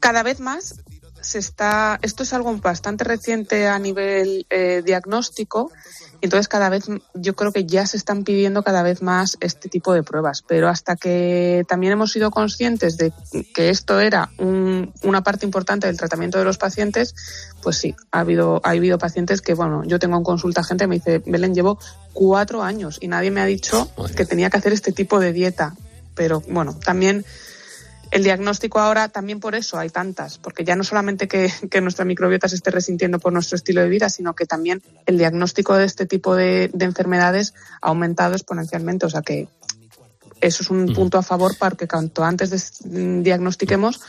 Cada 0.00 0.22
vez 0.22 0.40
más 0.40 0.76
se 1.20 1.38
está, 1.38 1.98
esto 2.00 2.22
es 2.22 2.32
algo 2.32 2.56
bastante 2.56 3.04
reciente 3.04 3.68
a 3.68 3.78
nivel 3.78 4.46
eh, 4.48 4.80
diagnóstico, 4.82 5.70
entonces 6.20 6.48
cada 6.48 6.68
vez, 6.68 6.84
yo 7.14 7.34
creo 7.36 7.52
que 7.52 7.64
ya 7.64 7.86
se 7.86 7.96
están 7.96 8.24
pidiendo 8.24 8.62
cada 8.62 8.82
vez 8.82 9.02
más 9.02 9.36
este 9.40 9.68
tipo 9.68 9.92
de 9.92 10.02
pruebas, 10.02 10.42
pero 10.46 10.68
hasta 10.68 10.96
que 10.96 11.64
también 11.68 11.92
hemos 11.92 12.12
sido 12.12 12.30
conscientes 12.30 12.96
de 12.96 13.12
que 13.54 13.70
esto 13.70 14.00
era 14.00 14.30
un- 14.38 14.92
una 15.02 15.22
parte 15.22 15.46
importante 15.46 15.86
del 15.86 15.96
tratamiento 15.96 16.38
de 16.38 16.44
los 16.44 16.58
pacientes, 16.58 17.14
pues 17.62 17.76
sí, 17.78 17.94
ha 18.10 18.20
habido, 18.20 18.60
ha 18.64 18.70
habido 18.70 18.98
pacientes 18.98 19.40
que, 19.40 19.54
bueno, 19.54 19.84
yo 19.84 19.98
tengo 19.98 20.16
en 20.16 20.24
consulta 20.24 20.64
gente 20.64 20.84
que 20.84 20.88
me 20.88 20.94
dice, 20.96 21.22
Belén, 21.26 21.54
llevo 21.54 21.78
cuatro 22.12 22.62
años 22.62 22.98
y 23.00 23.08
nadie 23.08 23.30
me 23.30 23.40
ha 23.40 23.46
dicho 23.46 23.88
que 24.16 24.24
tenía 24.26 24.50
que 24.50 24.56
hacer 24.56 24.72
este 24.72 24.92
tipo 24.92 25.20
de 25.20 25.32
dieta, 25.32 25.74
pero 26.14 26.42
bueno, 26.48 26.76
también 26.84 27.24
el 28.10 28.24
diagnóstico 28.24 28.78
ahora 28.78 29.08
también 29.08 29.40
por 29.40 29.54
eso 29.54 29.78
hay 29.78 29.90
tantas, 29.90 30.38
porque 30.38 30.64
ya 30.64 30.76
no 30.76 30.84
solamente 30.84 31.28
que, 31.28 31.52
que 31.70 31.80
nuestra 31.80 32.04
microbiota 32.04 32.48
se 32.48 32.56
esté 32.56 32.70
resintiendo 32.70 33.18
por 33.18 33.32
nuestro 33.32 33.56
estilo 33.56 33.80
de 33.82 33.88
vida, 33.88 34.08
sino 34.08 34.34
que 34.34 34.46
también 34.46 34.82
el 35.06 35.18
diagnóstico 35.18 35.76
de 35.76 35.84
este 35.84 36.06
tipo 36.06 36.34
de, 36.34 36.70
de 36.72 36.84
enfermedades 36.84 37.54
ha 37.80 37.88
aumentado 37.88 38.34
exponencialmente. 38.34 39.06
O 39.06 39.10
sea 39.10 39.22
que 39.22 39.48
eso 40.40 40.62
es 40.62 40.70
un 40.70 40.94
punto 40.94 41.18
a 41.18 41.22
favor 41.22 41.56
para 41.58 41.76
que 41.76 41.88
cuanto 41.88 42.24
antes 42.24 42.80
mm, 42.84 43.22
diagnostiquemos, 43.22 44.00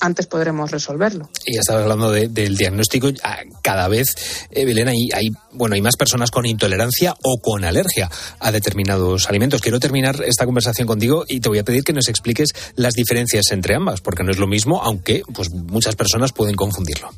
antes 0.00 0.26
podremos 0.26 0.70
resolverlo. 0.70 1.28
Y 1.44 1.54
ya 1.54 1.60
estabas 1.60 1.82
hablando 1.82 2.10
de- 2.10 2.28
del 2.28 2.56
diagnóstico. 2.56 3.10
Ah, 3.22 3.38
Cada 3.62 3.88
vez, 3.88 4.14
eh, 4.50 4.64
Belén, 4.64 4.88
hay, 4.88 5.08
hay, 5.14 5.28
bueno, 5.52 5.74
hay 5.74 5.82
más 5.82 5.96
personas 5.96 6.30
con 6.30 6.46
intolerancia 6.46 7.14
o 7.22 7.38
con 7.40 7.64
alergia 7.64 8.10
a 8.38 8.50
determinados 8.52 9.28
alimentos. 9.28 9.60
Quiero 9.60 9.78
terminar 9.80 10.22
esta 10.26 10.44
conversación 10.46 10.86
contigo 10.86 11.24
y 11.28 11.40
te 11.40 11.48
voy 11.48 11.58
a 11.58 11.64
pedir 11.64 11.84
que 11.84 11.92
nos 11.92 12.08
expliques 12.08 12.50
las 12.76 12.94
diferencias 12.94 13.50
entre 13.50 13.74
ambas, 13.74 14.00
porque 14.00 14.24
no 14.24 14.30
es 14.30 14.38
lo 14.38 14.46
mismo, 14.46 14.82
aunque 14.82 15.22
pues, 15.34 15.50
muchas 15.50 15.96
personas 15.96 16.32
pueden 16.32 16.54
confundirlo. 16.54 17.10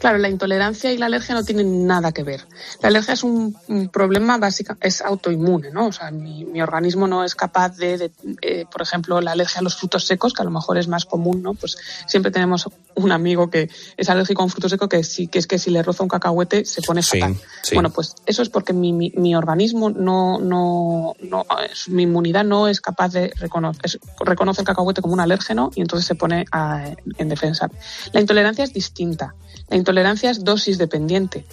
Claro, 0.00 0.16
la 0.18 0.30
intolerancia 0.30 0.90
y 0.90 0.96
la 0.96 1.06
alergia 1.06 1.34
no 1.34 1.44
tienen 1.44 1.86
nada 1.86 2.10
que 2.10 2.22
ver. 2.22 2.46
La 2.80 2.88
alergia 2.88 3.12
es 3.12 3.22
un, 3.22 3.54
un 3.68 3.88
problema 3.90 4.38
básico, 4.38 4.74
es 4.80 5.02
autoinmune, 5.02 5.70
¿no? 5.70 5.88
O 5.88 5.92
sea, 5.92 6.10
mi, 6.10 6.46
mi 6.46 6.62
organismo 6.62 7.06
no 7.06 7.22
es 7.22 7.34
capaz 7.34 7.76
de, 7.76 7.98
de, 7.98 8.10
eh, 8.40 8.64
por 8.72 8.80
ejemplo, 8.80 9.20
la 9.20 9.32
alergia 9.32 9.60
a 9.60 9.62
los 9.62 9.76
frutos 9.76 10.06
secos, 10.06 10.32
que 10.32 10.40
a 10.40 10.46
lo 10.46 10.50
mejor 10.50 10.78
es 10.78 10.88
más 10.88 11.04
común, 11.04 11.42
¿no? 11.42 11.52
Pues 11.52 11.76
siempre 12.06 12.32
tenemos 12.32 12.66
un 12.94 13.12
amigo 13.12 13.50
que 13.50 13.68
es 13.98 14.08
alérgico 14.08 14.40
a 14.40 14.46
un 14.46 14.50
fruto 14.50 14.70
seco 14.70 14.88
que 14.88 15.04
sí, 15.04 15.26
que 15.28 15.38
es 15.38 15.46
que 15.46 15.58
si 15.58 15.70
le 15.70 15.82
roza 15.82 16.02
un 16.02 16.08
cacahuete 16.08 16.64
se 16.64 16.80
pone 16.80 17.02
Sí, 17.02 17.20
fatal. 17.20 17.36
sí. 17.62 17.74
Bueno, 17.74 17.90
pues 17.90 18.14
eso 18.24 18.40
es 18.40 18.48
porque 18.48 18.72
mi, 18.72 18.94
mi, 18.94 19.12
mi 19.16 19.36
organismo 19.36 19.90
no, 19.90 20.38
no, 20.40 21.12
no, 21.20 21.44
es- 21.70 21.90
mi 21.90 22.04
inmunidad 22.04 22.44
no 22.44 22.68
es 22.68 22.80
capaz 22.80 23.12
de 23.12 23.34
reconocer, 23.36 23.82
es- 23.84 23.98
reconoce 24.20 24.62
el 24.62 24.66
cacahuete 24.66 25.02
como 25.02 25.12
un 25.12 25.20
alérgeno 25.20 25.70
y 25.74 25.82
entonces 25.82 26.06
se 26.06 26.14
pone 26.14 26.46
a- 26.52 26.88
en 27.18 27.28
defensa. 27.28 27.68
La 28.14 28.20
intolerancia 28.20 28.64
es 28.64 28.72
distinta. 28.72 29.34
La 29.68 29.76
intolerancia 29.76 29.89
es 30.30 30.44
dosis 30.44 30.78
dependiente. 30.78 31.44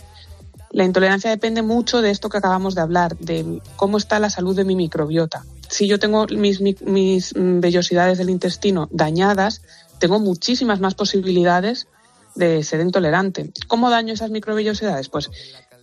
La 0.71 0.84
intolerancia 0.84 1.30
depende 1.30 1.62
mucho 1.62 2.02
de 2.02 2.12
esto 2.12 2.30
que 2.30 2.38
acabamos 2.38 2.76
de 2.76 2.82
hablar, 2.82 3.17
de 3.17 3.62
cómo 3.78 3.97
está 3.97 4.19
la 4.19 4.30
salud 4.30 4.56
de 4.56 4.65
mi 4.65 4.76
microbiota. 4.76 5.45
Si 5.69 5.88
yo 5.88 5.97
tengo 6.00 6.28
mis, 6.28 6.62
mi- 6.62 6.76
mis 6.82 7.34
vellosidades 7.36 8.17
del 8.17 8.30
intestino 8.30 8.88
dañadas, 8.91 9.62
tengo 10.00 10.19
muchísimas 10.19 10.80
más 10.80 10.93
posibilidades 10.93 11.88
de 12.36 12.63
ser 12.63 12.82
intolerante. 12.82 13.52
¿Cómo 13.67 13.89
daño 13.89 14.13
esas 14.13 14.30
microvellosidades? 14.30 15.10
Pues 15.10 15.30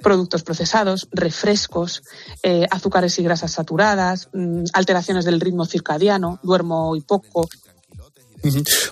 productos 0.03 0.43
procesados, 0.43 1.09
refrescos, 1.12 2.03
eh, 2.43 2.67
azúcares 2.71 3.19
y 3.19 3.23
grasas 3.23 3.53
saturadas, 3.53 4.29
mm, 4.33 4.64
alteraciones 4.75 5.25
del 5.25 5.40
ritmo 5.40 5.64
circadiano, 5.64 6.38
duermo 6.43 6.95
y 6.95 7.01
poco, 7.01 7.49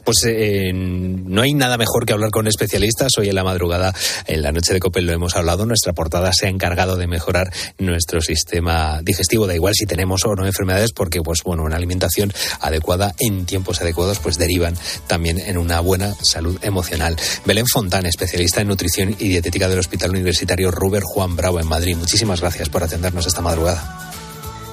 Pues 0.05 0.25
eh, 0.27 0.73
no 0.73 1.43
hay 1.43 1.55
nada 1.55 1.77
mejor 1.77 2.07
que 2.07 2.13
hablar 2.13 2.31
con 2.31 2.47
especialistas. 2.47 3.13
Hoy 3.19 3.29
en 3.29 3.35
la 3.35 3.45
madrugada, 3.45 3.95
en 4.27 4.43
la 4.43 4.53
noche 4.53 4.73
de 4.73 4.81
Copel 4.81 5.07
lo 5.07 5.13
hemos 5.13 5.37
hablado. 5.37 5.67
Nuestra 5.67 5.93
portada 5.93 6.33
se 6.33 6.47
ha 6.47 6.49
encargado 6.51 6.97
de 6.97 7.07
mejorar 7.07 7.53
nuestro 7.79 8.21
sistema 8.21 9.01
digestivo. 9.03 9.47
Da 9.47 9.55
igual 9.55 9.75
si 9.75 9.87
tenemos 9.87 10.25
o 10.25 10.35
no 10.35 10.47
enfermedades, 10.47 10.93
porque 10.93 11.21
pues 11.23 11.41
bueno, 11.45 11.65
una 11.65 11.77
alimentación 11.77 12.33
adecuada 12.61 13.15
en 13.19 13.47
tiempos 13.47 13.81
adecuados, 13.81 14.19
pues 14.19 14.39
derivan 14.39 14.75
también 15.07 15.39
en 15.39 15.59
una 15.59 15.81
buena 15.81 16.15
salud 16.23 16.59
emocional. 16.63 17.17
Belén 17.45 17.67
Fontán, 17.67 18.07
especialista 18.07 18.61
en 18.61 18.69
nutrición 18.69 19.15
y 19.19 19.29
dietética 19.29 19.69
del 19.69 19.79
Hospital 19.79 20.11
Universitario 20.11 20.71
Ruber 20.71 21.03
Juan 21.03 21.37
Bravo 21.37 21.61
en 21.61 21.67
Madrid. 21.67 21.97
Muchísimas 21.97 22.41
gracias 22.41 22.69
por 22.69 22.83
atendernos 22.83 23.27
esta 23.27 23.41
madrugada. 23.41 24.13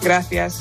Gracias. 0.02 0.56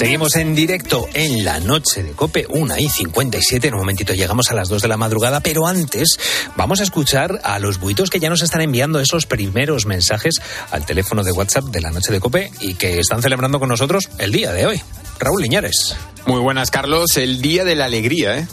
Seguimos 0.00 0.34
en 0.36 0.54
directo 0.54 1.06
en 1.12 1.44
la 1.44 1.60
noche 1.60 2.02
de 2.02 2.12
Cope, 2.12 2.46
1 2.48 2.78
y 2.78 2.88
57. 2.88 3.68
En 3.68 3.74
un 3.74 3.80
momentito 3.80 4.14
llegamos 4.14 4.50
a 4.50 4.54
las 4.54 4.70
2 4.70 4.80
de 4.80 4.88
la 4.88 4.96
madrugada, 4.96 5.40
pero 5.40 5.66
antes 5.66 6.16
vamos 6.56 6.80
a 6.80 6.84
escuchar 6.84 7.38
a 7.44 7.58
los 7.58 7.78
buitos 7.78 8.08
que 8.08 8.18
ya 8.18 8.30
nos 8.30 8.40
están 8.40 8.62
enviando 8.62 8.98
esos 8.98 9.26
primeros 9.26 9.84
mensajes 9.84 10.40
al 10.70 10.86
teléfono 10.86 11.22
de 11.22 11.32
WhatsApp 11.32 11.64
de 11.64 11.82
la 11.82 11.90
noche 11.90 12.12
de 12.12 12.18
Cope 12.18 12.50
y 12.60 12.76
que 12.76 12.98
están 12.98 13.20
celebrando 13.20 13.60
con 13.60 13.68
nosotros 13.68 14.08
el 14.16 14.32
día 14.32 14.54
de 14.54 14.64
hoy. 14.64 14.80
Raúl 15.18 15.42
Liñares. 15.42 15.94
Muy 16.24 16.40
buenas, 16.40 16.70
Carlos. 16.70 17.18
El 17.18 17.42
día 17.42 17.64
de 17.64 17.74
la 17.74 17.84
alegría, 17.84 18.38
¿eh? 18.38 18.48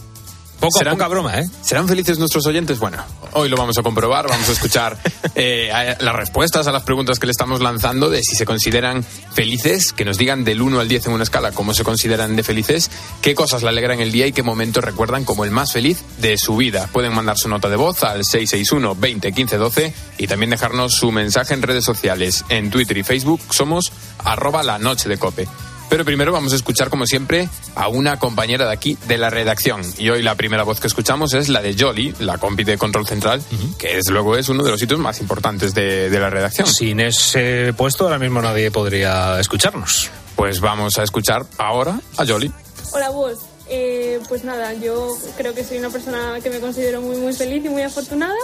Poca, 0.60 0.80
¿Serán- 0.80 0.96
poca 0.96 1.08
broma, 1.08 1.40
¿eh? 1.40 1.48
¿Serán 1.62 1.88
felices 1.88 2.18
nuestros 2.18 2.46
oyentes? 2.48 2.80
Bueno, 2.80 2.98
hoy 3.34 3.48
lo 3.48 3.58
vamos 3.58 3.78
a 3.78 3.84
comprobar, 3.84 4.28
vamos 4.28 4.50
a 4.50 4.52
escuchar 4.54 4.98
eh, 5.36 5.72
a- 5.72 6.02
las 6.04 6.16
respuestas 6.16 6.66
a 6.66 6.72
las 6.72 6.82
preguntas 6.84 7.20
que 7.20 7.28
le 7.28 7.32
estamos 7.32 7.62
lanzando 7.62 8.10
de 8.10 8.22
si 8.24 8.36
se 8.36 8.46
consideran 8.46 9.04
felices, 9.04 9.94
que 9.94 10.04
nos 10.04 10.18
digan 10.18 10.44
del 10.44 10.62
1 10.64 10.80
al 10.80 10.88
10 10.88 11.06
en 11.08 11.14
una 11.14 11.24
escala 11.24 11.52
cómo 11.52 11.76
se 11.76 11.84
consideran 11.84 12.36
de 12.36 12.44
felices, 12.44 12.90
qué 13.22 13.36
cosas 13.36 13.62
le 13.62 13.70
alegran 13.70 14.00
el 14.00 14.12
día 14.12 14.26
y 14.26 14.32
qué 14.34 14.42
momentos 14.42 14.84
recuerdan 14.84 15.26
como 15.26 15.46
el 15.46 15.52
más 15.52 15.74
feliz 15.74 16.00
de 16.18 16.38
su 16.40 16.56
vida. 16.58 16.90
Pueden 16.92 17.14
mandar 17.14 17.38
su 17.38 17.50
nota 17.50 17.70
de 17.70 17.76
voz 17.76 18.04
al 18.04 18.26
661 18.26 18.96
20 18.96 19.32
15 19.34 19.58
12 19.58 19.94
y 20.18 20.26
también 20.28 20.50
dejarnos 20.50 20.94
su 20.94 21.12
mensaje 21.12 21.54
en 21.54 21.62
redes 21.62 21.84
sociales. 21.86 22.44
En 22.50 22.72
Twitter 22.72 22.98
y 22.98 23.04
Facebook 23.04 23.42
somos 23.52 23.92
arroba 24.24 24.64
la 24.64 24.80
noche 24.80 25.08
de 25.08 25.18
cope. 25.20 25.48
Pero 25.90 26.04
primero 26.04 26.32
vamos 26.32 26.54
a 26.54 26.56
escuchar, 26.58 26.90
como 26.90 27.06
siempre, 27.06 27.50
a 27.76 27.88
una 27.88 28.20
compañera 28.20 28.66
de 28.66 28.74
aquí 28.74 28.98
de 29.08 29.18
la 29.18 29.30
redacción. 29.30 29.82
Y 29.98 30.10
hoy 30.10 30.22
la 30.22 30.36
primera 30.36 30.64
voz 30.64 30.80
que 30.80 30.88
escuchamos 30.88 31.34
es 31.34 31.48
la 31.50 31.62
de 31.62 31.76
Jolly, 31.78 32.14
la 32.20 32.38
compi 32.38 32.64
de 32.64 32.78
Control 32.78 33.08
Central, 33.08 33.42
que 33.78 33.96
desde 33.96 34.12
luego 34.12 34.36
es 34.36 34.50
uno 34.50 34.64
de 34.64 34.72
los 34.72 34.80
sitios 34.80 35.00
más 35.00 35.22
importantes 35.22 35.74
de, 35.74 36.10
de 36.10 36.20
la 36.20 36.30
redacción. 36.30 36.68
Sin 36.68 37.00
ese 37.00 37.74
puesto 37.74 38.04
ahora 38.04 38.20
mismo 38.20 38.42
nadie 38.42 38.70
podría 38.70 39.40
escucharnos. 39.40 40.10
Pues 40.36 40.60
vamos 40.60 40.98
a 40.98 41.04
escuchar 41.04 41.46
ahora 41.58 42.00
a 42.18 42.26
Jolly. 42.26 42.52
Hola, 42.92 43.10
vos. 43.10 43.40
Eh, 43.70 44.20
pues 44.30 44.44
nada, 44.44 44.74
yo 44.74 45.18
creo 45.36 45.54
que 45.54 45.64
soy 45.64 45.78
una 45.78 45.90
persona 45.90 46.40
que 46.42 46.50
me 46.50 46.60
considero 46.60 47.02
muy, 47.02 47.18
muy 47.18 47.34
feliz 47.34 47.66
y 47.66 47.70
muy 47.70 47.82
afortunada. 47.82 48.36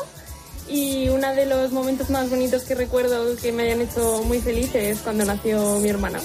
Y 0.69 1.10
uno 1.10 1.34
de 1.36 1.45
los 1.45 1.71
momentos 1.71 2.10
más 2.10 2.29
bonitos 2.29 2.63
que 2.63 2.73
recuerdo 2.73 3.36
que 3.36 3.51
me 3.51 3.63
hayan 3.63 3.82
hecho 3.82 4.23
muy 4.25 4.39
feliz 4.39 4.73
es 4.75 4.99
cuando 4.99 5.25
nació 5.25 5.79
mi 5.79 5.89
hermana. 5.89 6.19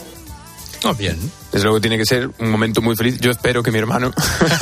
Oh, 0.84 0.94
bien. 0.94 1.18
Desde 1.50 1.64
luego 1.64 1.80
tiene 1.80 1.96
que 1.96 2.04
ser 2.04 2.30
un 2.38 2.50
momento 2.50 2.82
muy 2.82 2.94
feliz. 2.94 3.18
Yo 3.20 3.30
espero 3.30 3.62
que 3.62 3.72
mi 3.72 3.78
hermano 3.78 4.12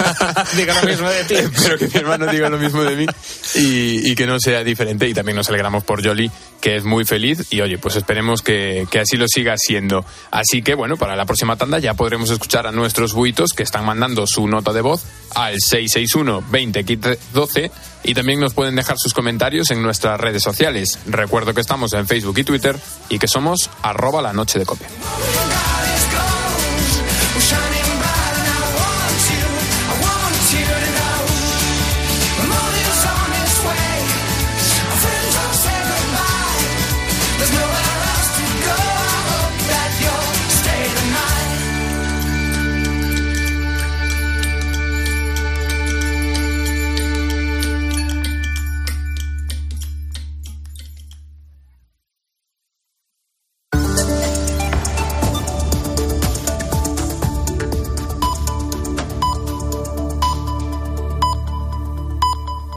diga 0.56 0.80
lo 0.80 0.88
mismo 0.88 1.08
de 1.08 1.24
ti. 1.24 1.34
Espero 1.34 1.78
que 1.78 1.88
mi 1.88 1.94
hermano 1.94 2.26
diga 2.26 2.48
lo 2.48 2.58
mismo 2.58 2.82
de 2.84 2.96
mí 2.96 3.06
y, 3.54 4.10
y 4.10 4.14
que 4.14 4.26
no 4.26 4.38
sea 4.38 4.62
diferente. 4.62 5.08
Y 5.08 5.12
también 5.12 5.36
nos 5.36 5.48
alegramos 5.48 5.84
por 5.84 6.04
Jolly, 6.04 6.30
que 6.60 6.76
es 6.76 6.84
muy 6.84 7.04
feliz. 7.04 7.46
Y 7.50 7.60
oye, 7.60 7.78
pues 7.78 7.96
esperemos 7.96 8.40
que, 8.40 8.86
que 8.90 9.00
así 9.00 9.16
lo 9.16 9.26
siga 9.28 9.54
siendo. 9.58 10.04
Así 10.30 10.62
que 10.62 10.74
bueno, 10.74 10.96
para 10.96 11.16
la 11.16 11.26
próxima 11.26 11.56
tanda 11.56 11.78
ya 11.80 11.94
podremos 11.94 12.30
escuchar 12.30 12.66
a 12.66 12.72
nuestros 12.72 13.12
buitos 13.12 13.52
que 13.52 13.64
están 13.64 13.84
mandando 13.84 14.26
su 14.26 14.46
nota 14.46 14.72
de 14.72 14.80
voz 14.80 15.04
al 15.34 15.56
661 15.58 16.44
20 16.50 17.18
12 17.34 17.70
y 18.04 18.14
también 18.14 18.40
nos 18.40 18.54
pueden 18.54 18.76
dejar 18.76 18.96
sus 18.98 19.12
comentarios 19.12 19.70
en 19.70 19.82
nuestras 19.82 20.18
redes 20.20 20.42
sociales. 20.42 21.00
Recuerdo 21.06 21.52
que 21.52 21.60
estamos 21.60 21.92
en 21.92 22.06
Facebook 22.06 22.38
y 22.38 22.44
Twitter 22.44 22.76
y 23.08 23.18
que 23.18 23.26
somos 23.26 23.68
arroba 23.82 24.22
la 24.22 24.32
noche 24.32 24.58
de 24.58 24.64
copia. 24.64 24.88
We're. 27.38 27.75